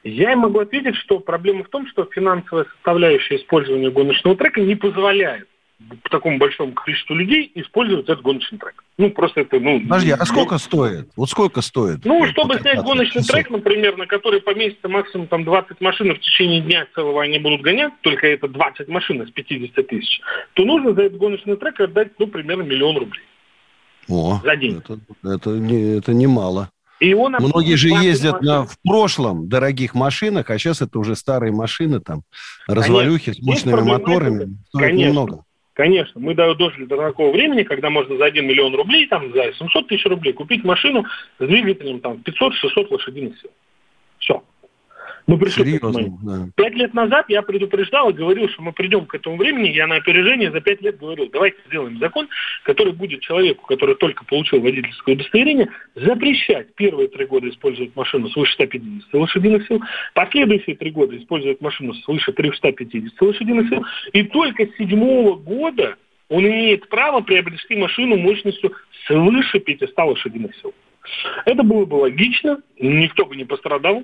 Я 0.09 0.31
им 0.33 0.39
могу 0.39 0.59
ответить, 0.59 0.95
что 0.95 1.19
проблема 1.19 1.63
в 1.63 1.69
том, 1.69 1.87
что 1.87 2.07
финансовая 2.11 2.65
составляющая 2.65 3.37
использования 3.37 3.89
гоночного 3.89 4.37
трека 4.37 4.61
не 4.61 4.75
позволяет 4.75 5.47
такому 6.09 6.39
большому 6.39 6.73
количеству 6.73 7.13
людей 7.13 7.51
использовать 7.53 8.05
этот 8.05 8.21
гоночный 8.21 8.57
трек. 8.57 8.83
Ну, 8.97 9.11
просто 9.11 9.41
это, 9.41 9.59
ну... 9.59 9.79
Подожди, 9.81 10.11
а 10.11 10.25
сколько 10.25 10.53
ну, 10.53 10.59
стоит? 10.59 11.09
Вот 11.15 11.29
сколько 11.29 11.61
стоит? 11.61 12.03
Ну, 12.03 12.25
чтобы 12.27 12.55
снять 12.55 12.81
гоночный 12.81 13.21
600. 13.21 13.35
трек, 13.35 13.49
например, 13.51 13.95
на 13.97 14.07
который 14.07 14.41
поместится 14.41 14.87
максимум 14.87 15.27
там 15.27 15.43
20 15.43 15.79
машин, 15.79 16.15
в 16.15 16.19
течение 16.19 16.61
дня 16.61 16.87
целого 16.95 17.21
они 17.21 17.37
будут 17.37 17.61
гонять, 17.61 17.93
только 18.01 18.27
это 18.27 18.47
20 18.47 18.87
машин 18.87 19.21
из 19.21 19.29
50 19.29 19.87
тысяч, 19.87 20.19
то 20.53 20.65
нужно 20.65 20.93
за 20.93 21.03
этот 21.03 21.19
гоночный 21.19 21.57
трек 21.57 21.79
отдать, 21.79 22.11
ну, 22.17 22.27
примерно 22.27 22.63
миллион 22.63 22.97
рублей. 22.97 23.23
О, 24.09 24.39
за 24.43 24.55
день. 24.55 24.77
Это, 24.77 24.99
это, 25.23 25.49
не, 25.51 25.97
это 25.97 26.13
немало. 26.13 26.69
И 26.99 27.13
он 27.13 27.35
Многие 27.39 27.75
же 27.75 27.89
ездят 27.89 28.41
на, 28.41 28.65
в 28.65 28.77
прошлом 28.83 29.47
дорогих 29.47 29.93
машинах, 29.93 30.49
а 30.49 30.57
сейчас 30.57 30.81
это 30.81 30.97
уже 30.97 31.15
старые 31.15 31.53
машины, 31.53 31.99
там, 31.99 32.23
развалюхи 32.67 33.33
с 33.33 33.41
мощными 33.41 33.81
моторами. 33.81 34.57
Конечно. 34.73 35.07
немного. 35.07 35.43
Конечно, 35.73 36.19
мы 36.19 36.33
дожили 36.33 36.85
до 36.85 36.97
такого 36.97 37.31
времени, 37.31 37.61
когда 37.61 37.91
можно 37.91 38.17
за 38.17 38.25
1 38.25 38.47
миллион 38.47 38.73
рублей, 38.73 39.05
там, 39.05 39.31
за 39.31 39.53
700 39.53 39.87
тысяч 39.87 40.05
рублей 40.05 40.33
купить 40.33 40.63
машину 40.63 41.05
с 41.37 41.45
двигателем 41.45 41.99
там, 41.99 42.23
500-600 42.25 42.87
лошадиных 42.89 43.39
сил. 43.39 43.51
Ну, 45.27 45.37
Серьезно, 45.45 46.17
да. 46.23 46.49
Пять 46.55 46.73
лет 46.75 46.93
назад 46.93 47.25
я 47.27 47.41
предупреждал 47.41 48.09
и 48.09 48.13
говорил, 48.13 48.47
что 48.47 48.61
мы 48.61 48.71
придем 48.71 49.05
к 49.05 49.13
этому 49.13 49.35
времени. 49.35 49.75
Я 49.75 49.85
на 49.85 49.95
опережение 49.95 50.51
за 50.51 50.61
пять 50.61 50.81
лет 50.81 50.97
говорил, 50.97 51.29
давайте 51.29 51.57
сделаем 51.67 51.99
закон, 51.99 52.29
который 52.63 52.93
будет 52.93 53.19
человеку, 53.19 53.65
который 53.67 53.95
только 53.95 54.23
получил 54.23 54.61
водительское 54.61 55.15
удостоверение, 55.15 55.69
запрещать 55.95 56.73
первые 56.75 57.09
три 57.09 57.25
года 57.25 57.49
использовать 57.49 57.93
машину 57.93 58.29
свыше 58.29 58.53
150 58.53 59.13
лошадиных 59.13 59.67
сил, 59.67 59.81
последующие 60.13 60.77
три 60.77 60.91
года 60.91 61.17
использовать 61.17 61.59
машину 61.59 61.93
свыше 61.95 62.31
350 62.31 63.21
лошадиных 63.21 63.67
сил, 63.67 63.85
и 64.13 64.23
только 64.23 64.65
с 64.65 64.77
седьмого 64.77 65.35
года 65.35 65.97
он 66.29 66.45
имеет 66.45 66.87
право 66.87 67.19
приобрести 67.19 67.75
машину 67.75 68.15
мощностью 68.15 68.71
свыше 69.05 69.59
500 69.59 69.97
лошадиных 69.97 70.55
сил. 70.61 70.73
Это 71.45 71.63
было 71.63 71.85
бы 71.85 71.95
логично, 71.95 72.61
никто 72.79 73.25
бы 73.25 73.35
не 73.35 73.45
пострадал. 73.45 74.03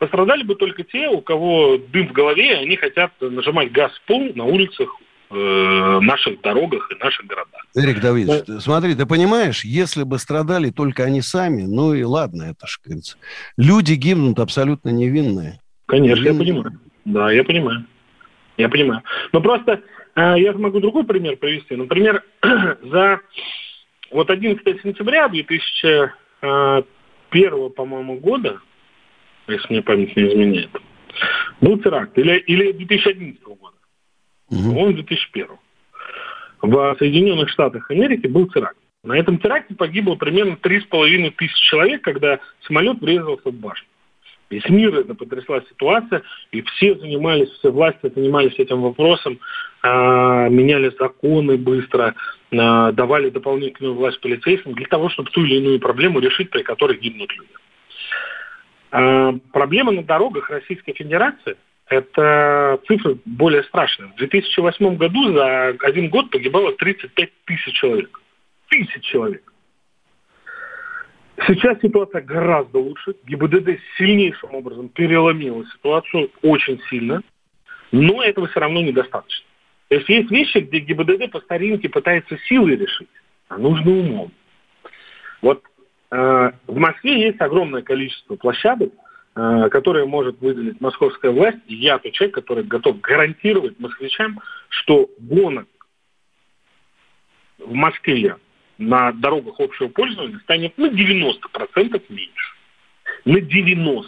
Пострадали 0.00 0.42
бы 0.44 0.54
только 0.54 0.82
те, 0.82 1.08
у 1.10 1.20
кого 1.20 1.76
дым 1.76 2.08
в 2.08 2.12
голове, 2.12 2.52
и 2.52 2.64
они 2.64 2.76
хотят 2.76 3.12
нажимать 3.20 3.70
газ 3.70 3.92
в 3.92 4.06
пол 4.06 4.32
на 4.34 4.44
улицах 4.44 4.88
э, 5.30 5.98
наших 6.00 6.40
дорогах 6.40 6.90
и 6.90 7.04
наших 7.04 7.26
городах. 7.26 7.66
Эрик 7.76 8.00
Давидович, 8.00 8.44
да. 8.46 8.60
смотри, 8.60 8.94
ты 8.94 9.04
понимаешь, 9.04 9.62
если 9.62 10.04
бы 10.04 10.16
страдали 10.16 10.70
только 10.70 11.04
они 11.04 11.20
сами, 11.20 11.64
ну 11.64 11.92
и 11.92 12.02
ладно, 12.02 12.44
это 12.44 12.66
же, 12.66 12.78
говорится. 12.82 13.18
Люди 13.58 13.92
гибнут 13.92 14.38
абсолютно 14.38 14.88
невинные. 14.88 15.60
Конечно, 15.84 16.22
невинные. 16.22 16.46
я 16.46 16.54
понимаю. 16.54 16.80
Да, 17.04 17.30
я 17.30 17.44
понимаю. 17.44 17.84
Я 18.56 18.68
понимаю. 18.70 19.02
Но 19.34 19.42
просто 19.42 19.82
э, 20.16 20.34
я 20.38 20.54
могу 20.54 20.80
другой 20.80 21.04
пример 21.04 21.36
привести. 21.36 21.76
Например, 21.76 22.24
за 22.82 23.20
вот 24.10 24.30
11 24.30 24.64
сентября 24.82 25.28
2001, 25.28 26.12
э, 26.40 26.82
по-моему, 27.76 28.18
года 28.18 28.60
если 29.50 29.72
мне 29.72 29.82
память 29.82 30.16
не 30.16 30.28
изменяет. 30.28 30.70
Был 31.60 31.78
теракт. 31.78 32.16
Или, 32.18 32.38
или 32.38 32.72
2011 32.72 33.42
года. 33.42 33.76
Угу. 34.50 34.78
Он 34.78 34.94
2001. 34.94 35.46
В 36.62 36.96
Соединенных 36.98 37.48
Штатах 37.50 37.90
Америки 37.90 38.26
был 38.26 38.48
теракт. 38.48 38.76
На 39.02 39.16
этом 39.16 39.38
теракте 39.38 39.74
погибло 39.74 40.14
примерно 40.14 40.58
3,5 40.60 41.30
тысяч 41.36 41.58
человек, 41.70 42.02
когда 42.02 42.38
самолет 42.66 43.00
врезался 43.00 43.50
в 43.50 43.54
башню. 43.54 43.86
Весь 44.50 44.68
мир 44.68 44.94
это 44.96 45.14
потрясла 45.14 45.62
ситуация, 45.70 46.22
и 46.50 46.60
все 46.62 46.96
занимались, 46.96 47.48
все 47.50 47.70
власти 47.70 48.10
занимались 48.12 48.58
этим 48.58 48.82
вопросом, 48.82 49.38
а, 49.80 50.48
меняли 50.48 50.92
законы 50.98 51.56
быстро, 51.56 52.16
а, 52.52 52.90
давали 52.90 53.30
дополнительную 53.30 53.94
власть 53.94 54.20
полицейским 54.20 54.74
для 54.74 54.86
того, 54.86 55.08
чтобы 55.08 55.30
ту 55.30 55.44
или 55.44 55.54
иную 55.58 55.78
проблему 55.78 56.18
решить, 56.18 56.50
при 56.50 56.62
которой 56.62 56.98
гибнут 56.98 57.32
люди. 57.36 57.52
А, 58.90 59.32
проблема 59.52 59.92
на 59.92 60.02
дорогах 60.02 60.50
Российской 60.50 60.92
Федерации– 60.92 61.56
это 61.88 62.80
цифры 62.86 63.18
более 63.24 63.62
страшные. 63.64 64.12
В 64.12 64.16
2008 64.16 64.96
году 64.96 65.32
за 65.32 65.68
один 65.80 66.08
год 66.08 66.30
погибало 66.30 66.72
35 66.72 67.30
тысяч 67.44 67.74
человек. 67.74 68.20
Тысяч 68.68 69.02
человек. 69.02 69.42
Сейчас 71.46 71.80
ситуация 71.80 72.20
гораздо 72.20 72.78
лучше. 72.78 73.14
ГИБДД 73.24 73.80
сильнейшим 73.96 74.54
образом 74.54 74.88
переломила 74.88 75.64
ситуацию 75.66 76.30
очень 76.42 76.80
сильно, 76.90 77.22
но 77.92 78.22
этого 78.22 78.46
все 78.48 78.60
равно 78.60 78.82
недостаточно. 78.82 79.46
То 79.88 79.96
есть 79.96 80.08
есть 80.08 80.30
вещи, 80.30 80.58
где 80.58 80.80
ГИБДД 80.80 81.30
по 81.32 81.40
старинке 81.40 81.88
пытается 81.88 82.36
силой 82.46 82.76
решить, 82.76 83.08
а 83.48 83.56
нужно 83.56 83.90
умом. 83.90 84.32
Вот 85.40 85.62
Э, 85.62 85.69
в 86.10 86.76
Москве 86.76 87.20
есть 87.22 87.40
огромное 87.40 87.82
количество 87.82 88.34
площадок, 88.36 88.92
э, 89.36 89.68
которые 89.70 90.06
может 90.06 90.40
выделить 90.40 90.80
московская 90.80 91.30
власть. 91.30 91.58
Я 91.68 91.98
тот 91.98 92.12
человек, 92.12 92.34
который 92.34 92.64
готов 92.64 93.00
гарантировать 93.00 93.78
москвичам, 93.78 94.40
что 94.68 95.08
гонок 95.18 95.68
в 97.58 97.72
Москве 97.72 98.36
на 98.78 99.12
дорогах 99.12 99.60
общего 99.60 99.88
пользования 99.88 100.38
станет 100.40 100.76
на 100.78 100.86
90% 100.86 102.02
меньше. 102.08 102.54
На 103.24 103.38
90%. 103.38 104.04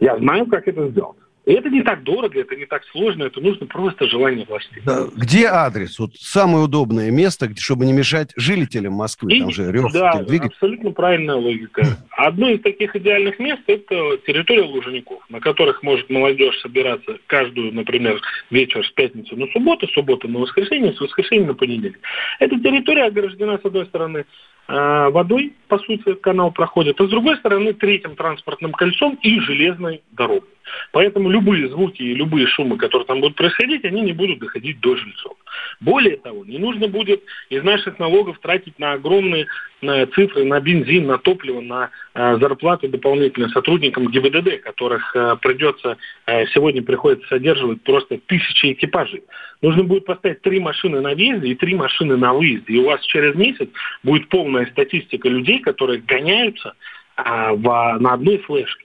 Я 0.00 0.18
знаю, 0.18 0.46
как 0.46 0.66
это 0.66 0.88
сделать. 0.88 1.19
Это 1.46 1.70
не 1.70 1.82
так 1.82 2.02
дорого, 2.02 2.38
это 2.38 2.54
не 2.54 2.66
так 2.66 2.84
сложно, 2.92 3.24
это 3.24 3.40
нужно 3.40 3.66
просто 3.66 4.06
желание 4.06 4.44
власти. 4.44 4.82
Да. 4.84 5.06
Где 5.16 5.46
адрес? 5.46 5.98
Вот 5.98 6.14
самое 6.16 6.64
удобное 6.64 7.10
место, 7.10 7.48
чтобы 7.56 7.86
не 7.86 7.92
мешать 7.92 8.32
жителям 8.36 8.92
Москвы. 8.92 9.32
И, 9.32 9.40
Там 9.40 9.50
же 9.50 9.72
рев, 9.72 9.90
да, 9.92 10.22
двигатель. 10.22 10.52
абсолютно 10.52 10.90
правильная 10.90 11.36
логика. 11.36 11.82
Одно 12.10 12.50
из 12.50 12.60
таких 12.60 12.94
идеальных 12.94 13.38
мест– 13.38 13.62
это 13.66 14.18
территория 14.26 14.62
Лужников, 14.62 15.18
на 15.30 15.40
которых 15.40 15.82
может 15.82 16.10
молодежь 16.10 16.58
собираться 16.60 17.16
каждую, 17.26 17.72
например, 17.72 18.20
вечер 18.50 18.86
с 18.86 18.90
пятницы 18.90 19.34
на 19.34 19.46
субботу, 19.48 19.88
субботу 19.88 20.28
на 20.28 20.40
воскресенье, 20.40 20.92
с 20.92 21.00
воскресенья 21.00 21.46
на 21.46 21.54
понедельник. 21.54 21.98
Эта 22.38 22.58
территория 22.60 23.04
ограждена, 23.04 23.58
с 23.58 23.64
одной 23.64 23.86
стороны, 23.86 24.24
водой, 24.70 25.52
по 25.68 25.78
сути, 25.78 26.14
канал 26.14 26.52
проходит, 26.52 27.00
а 27.00 27.06
с 27.06 27.10
другой 27.10 27.36
стороны, 27.38 27.72
третьим 27.72 28.14
транспортным 28.14 28.72
кольцом 28.72 29.18
и 29.20 29.40
железной 29.40 30.02
дорогой. 30.12 30.48
Поэтому 30.92 31.28
любые 31.28 31.68
звуки 31.68 32.02
и 32.02 32.14
любые 32.14 32.46
шумы, 32.46 32.76
которые 32.76 33.06
там 33.06 33.20
будут 33.20 33.36
происходить, 33.36 33.84
они 33.84 34.02
не 34.02 34.12
будут 34.12 34.38
доходить 34.38 34.80
до 34.80 34.96
жильцов. 34.96 35.32
Более 35.80 36.16
того, 36.16 36.44
не 36.44 36.58
нужно 36.58 36.88
будет 36.88 37.22
из 37.48 37.62
наших 37.62 37.98
налогов 37.98 38.38
тратить 38.40 38.78
на 38.78 38.92
огромные 38.92 39.46
на 39.82 40.06
цифры, 40.08 40.44
на 40.44 40.60
бензин, 40.60 41.06
на 41.06 41.18
топливо, 41.18 41.60
на 41.60 41.90
э, 42.14 42.36
зарплаты 42.38 42.88
дополнительно 42.88 43.48
сотрудникам 43.48 44.08
ГИБДД, 44.08 44.60
которых 44.62 45.14
э, 45.16 45.36
придется, 45.40 45.96
э, 46.26 46.46
сегодня 46.48 46.82
приходится 46.82 47.26
содерживать 47.28 47.82
просто 47.82 48.18
тысячи 48.26 48.72
экипажей. 48.72 49.22
Нужно 49.62 49.84
будет 49.84 50.04
поставить 50.04 50.42
три 50.42 50.60
машины 50.60 51.00
на 51.00 51.14
въезде 51.14 51.48
и 51.48 51.54
три 51.54 51.74
машины 51.74 52.16
на 52.16 52.34
выезде. 52.34 52.74
И 52.74 52.78
у 52.78 52.86
вас 52.86 53.00
через 53.06 53.34
месяц 53.34 53.68
будет 54.02 54.28
полная 54.28 54.66
статистика 54.66 55.28
людей, 55.28 55.60
которые 55.60 56.00
гоняются 56.00 56.74
э, 57.16 57.22
в, 57.52 57.96
на 58.00 58.14
одной 58.14 58.38
флешке. 58.38 58.84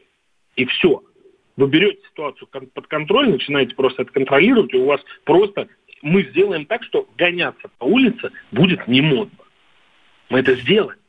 И 0.55 0.65
все 0.65 1.01
вы 1.57 1.67
берете 1.67 1.99
ситуацию 2.09 2.47
под 2.73 2.87
контроль, 2.87 3.29
начинаете 3.29 3.75
просто 3.75 4.03
это 4.03 4.11
контролировать, 4.11 4.73
и 4.73 4.77
у 4.77 4.85
вас 4.85 5.01
просто 5.23 5.67
мы 6.05 6.23
сделаем 6.25 6.67
так, 6.67 6.83
что 6.83 7.09
гоняться 7.17 7.67
по 7.79 7.85
улице 7.85 8.31
будет 8.51 8.87
не 8.87 9.01
модно. 9.01 9.39
Мы 10.29 10.39
это 10.39 10.55
сделаем. 10.55 10.99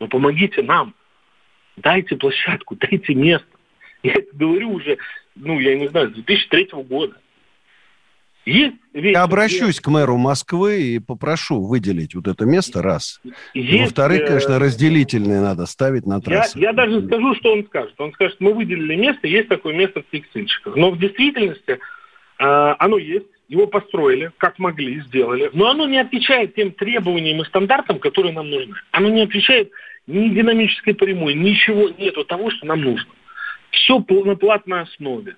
Но 0.00 0.08
помогите 0.08 0.62
нам. 0.62 0.94
Дайте 1.76 2.16
площадку, 2.16 2.74
дайте 2.80 3.14
место. 3.14 3.46
Я 4.02 4.14
это 4.14 4.34
говорю 4.34 4.72
уже, 4.72 4.96
ну, 5.34 5.60
я 5.60 5.76
не 5.76 5.88
знаю, 5.88 6.10
с 6.10 6.14
2003 6.14 6.70
года. 6.84 7.16
Есть 8.46 8.76
Я 8.94 9.24
обращусь 9.24 9.74
где... 9.74 9.82
к 9.82 9.88
мэру 9.88 10.16
Москвы 10.16 10.80
и 10.80 10.98
попрошу 11.00 11.60
выделить 11.66 12.14
вот 12.14 12.28
это 12.28 12.46
место, 12.46 12.80
раз. 12.80 13.20
Есть, 13.52 13.82
Во-вторых, 13.82 14.20
э, 14.20 14.26
конечно, 14.28 14.58
разделительные 14.58 15.40
надо 15.40 15.66
ставить 15.66 16.06
на 16.06 16.20
трассу. 16.20 16.58
Я, 16.58 16.68
я 16.68 16.72
даже 16.72 17.04
скажу, 17.06 17.34
что 17.34 17.52
он 17.52 17.66
скажет. 17.66 17.94
Он 17.98 18.12
скажет, 18.12 18.36
мы 18.38 18.54
выделили 18.54 18.94
место, 18.94 19.26
есть 19.26 19.48
такое 19.48 19.74
место 19.74 20.00
в 20.00 20.10
текстильщиках. 20.10 20.76
Но 20.76 20.92
в 20.92 20.98
действительности 20.98 21.72
э, 21.72 22.74
оно 22.78 22.98
есть, 22.98 23.26
его 23.48 23.66
построили, 23.66 24.32
как 24.38 24.58
могли, 24.58 25.00
сделали. 25.02 25.50
Но 25.52 25.68
оно 25.68 25.86
не 25.86 25.98
отвечает 25.98 26.54
тем 26.54 26.72
требованиям 26.72 27.40
и 27.40 27.44
стандартам, 27.44 27.98
которые 27.98 28.32
нам 28.32 28.50
нужны. 28.50 28.74
Оно 28.90 29.08
не 29.08 29.22
отвечает 29.22 29.70
ни 30.06 30.28
динамической 30.28 30.94
прямой, 30.94 31.34
ничего 31.34 31.88
нету 31.90 32.24
того, 32.24 32.50
что 32.50 32.66
нам 32.66 32.80
нужно. 32.80 33.10
Все 33.70 34.04
на 34.08 34.36
платной 34.36 34.82
основе 34.82 35.36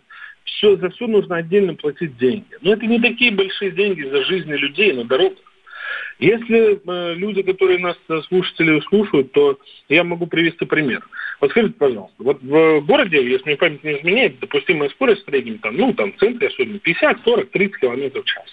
все, 0.48 0.76
за 0.76 0.90
все 0.90 1.06
нужно 1.06 1.36
отдельно 1.36 1.74
платить 1.74 2.16
деньги. 2.16 2.46
Но 2.62 2.72
это 2.72 2.86
не 2.86 3.00
такие 3.00 3.30
большие 3.30 3.70
деньги 3.70 4.02
за 4.02 4.24
жизни 4.24 4.54
людей 4.54 4.92
на 4.92 5.04
дорогах. 5.04 5.38
Если 6.18 6.80
э, 6.84 7.14
люди, 7.14 7.42
которые 7.42 7.78
нас 7.78 7.96
э, 8.08 8.20
слушатели 8.28 8.80
слушают, 8.88 9.32
то 9.32 9.58
я 9.88 10.04
могу 10.04 10.26
привести 10.26 10.64
пример. 10.64 11.06
Вот 11.40 11.50
скажите, 11.50 11.74
пожалуйста, 11.78 12.14
вот 12.18 12.42
в 12.42 12.80
городе, 12.80 13.24
если 13.28 13.46
мне 13.46 13.56
память 13.56 13.84
не 13.84 13.98
изменяет, 13.98 14.40
допустимая 14.40 14.88
скорость 14.90 15.22
в 15.22 15.26
среднем, 15.26 15.58
там, 15.58 15.76
ну, 15.76 15.92
там, 15.92 16.12
в 16.12 16.16
центре 16.16 16.48
особенно 16.48 16.78
50, 16.78 17.20
40, 17.24 17.50
30 17.50 17.76
км 17.78 18.20
в 18.20 18.24
час. 18.24 18.44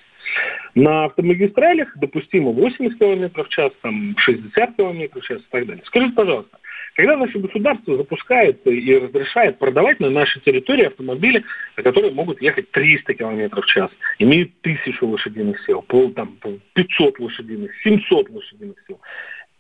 На 0.76 1.06
автомагистралях 1.06 1.98
допустимо 1.98 2.52
80 2.52 3.00
км 3.00 3.44
в 3.44 3.50
час, 3.50 3.72
там, 3.82 4.16
60 4.18 4.76
км 4.76 5.20
в 5.20 5.24
час 5.24 5.40
и 5.40 5.46
так 5.50 5.66
далее. 5.66 5.84
Скажите, 5.86 6.14
пожалуйста, 6.14 6.58
когда 6.96 7.18
наше 7.18 7.40
государство 7.40 7.98
запускает 7.98 8.66
и 8.66 8.98
разрешает 8.98 9.60
продавать 9.60 10.00
на 10.00 10.10
нашей 10.10 10.42
территории 10.42 10.86
автомобили, 10.86 11.44
которые 11.76 12.14
могут 12.14 12.42
ехать 12.42 12.72
300 12.72 13.14
км 13.14 13.62
в 13.62 13.66
час, 13.66 13.92
имеют 14.20 14.52
1000 14.62 15.06
лошадиных 15.06 15.60
сил, 15.66 15.82
пол, 15.82 16.12
там, 16.12 16.38
500 16.74 17.20
лошадиных, 17.20 17.72
700 17.84 18.30
лошадиных 18.30 18.76
сил. 18.88 19.00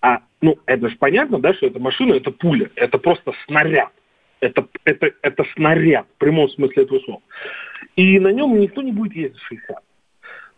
А, 0.01 0.19
ну, 0.41 0.57
это 0.65 0.89
же 0.89 0.95
понятно, 0.97 1.39
да, 1.39 1.53
что 1.53 1.67
эта 1.67 1.79
машина, 1.79 2.13
это 2.13 2.31
пуля, 2.31 2.69
это 2.75 2.97
просто 2.97 3.33
снаряд. 3.47 3.91
Это, 4.39 4.67
это, 4.83 5.11
это 5.21 5.45
снаряд, 5.55 6.05
в 6.15 6.19
прямом 6.19 6.49
смысле 6.49 6.83
этого 6.83 6.99
слова. 6.99 7.21
И 7.95 8.19
на 8.19 8.31
нем 8.31 8.59
никто 8.59 8.81
не 8.81 8.91
будет 8.91 9.15
ездить 9.15 9.41
60. 9.41 9.77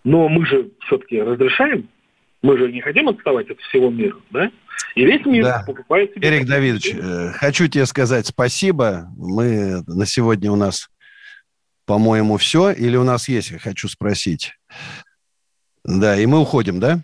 Но 0.07 0.29
мы 0.29 0.45
же 0.45 0.71
все-таки 0.85 1.21
разрешаем 1.21 1.89
Мы 2.41 2.57
же 2.57 2.71
не 2.71 2.79
хотим 2.79 3.09
отставать 3.09 3.49
от 3.49 3.59
всего 3.59 3.89
мира, 3.89 4.15
да? 4.31 4.49
И 4.95 5.03
весь 5.03 5.25
мир 5.25 5.43
да. 5.43 5.63
покупает 5.67 6.13
себе... 6.13 6.29
Эрик 6.29 6.47
Давидович, 6.47 6.95
э, 6.95 7.31
хочу 7.33 7.67
тебе 7.67 7.85
сказать 7.85 8.25
спасибо. 8.25 9.09
Мы 9.17 9.83
на 9.85 10.05
сегодня 10.05 10.49
у 10.49 10.55
нас, 10.55 10.87
по-моему, 11.85 12.37
все. 12.37 12.71
Или 12.71 12.95
у 12.95 13.03
нас 13.03 13.27
есть, 13.27 13.51
я 13.51 13.59
хочу 13.59 13.89
спросить. 13.89 14.53
Да, 15.83 16.17
и 16.17 16.25
мы 16.25 16.39
уходим, 16.39 16.79
да? 16.79 17.01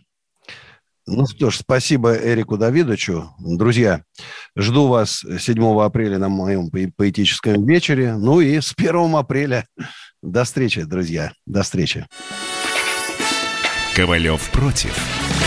Ну 1.05 1.25
что 1.27 1.49
ж, 1.49 1.57
спасибо 1.57 2.15
Эрику 2.15 2.57
Давидовичу. 2.57 3.31
Друзья, 3.37 4.03
жду 4.55 4.87
вас 4.87 5.25
7 5.39 5.81
апреля 5.81 6.19
на 6.19 6.29
моем 6.29 6.71
поэтическом 6.95 7.65
вечере. 7.65 8.15
Ну 8.15 8.39
и 8.39 8.61
с 8.61 8.73
1 8.77 9.13
апреля. 9.13 9.65
До 10.21 10.45
встречи, 10.45 10.83
друзья. 10.83 11.33
До 11.45 11.63
встречи. 11.63 12.07
Ковалев 13.95 14.49
против. 14.49 15.42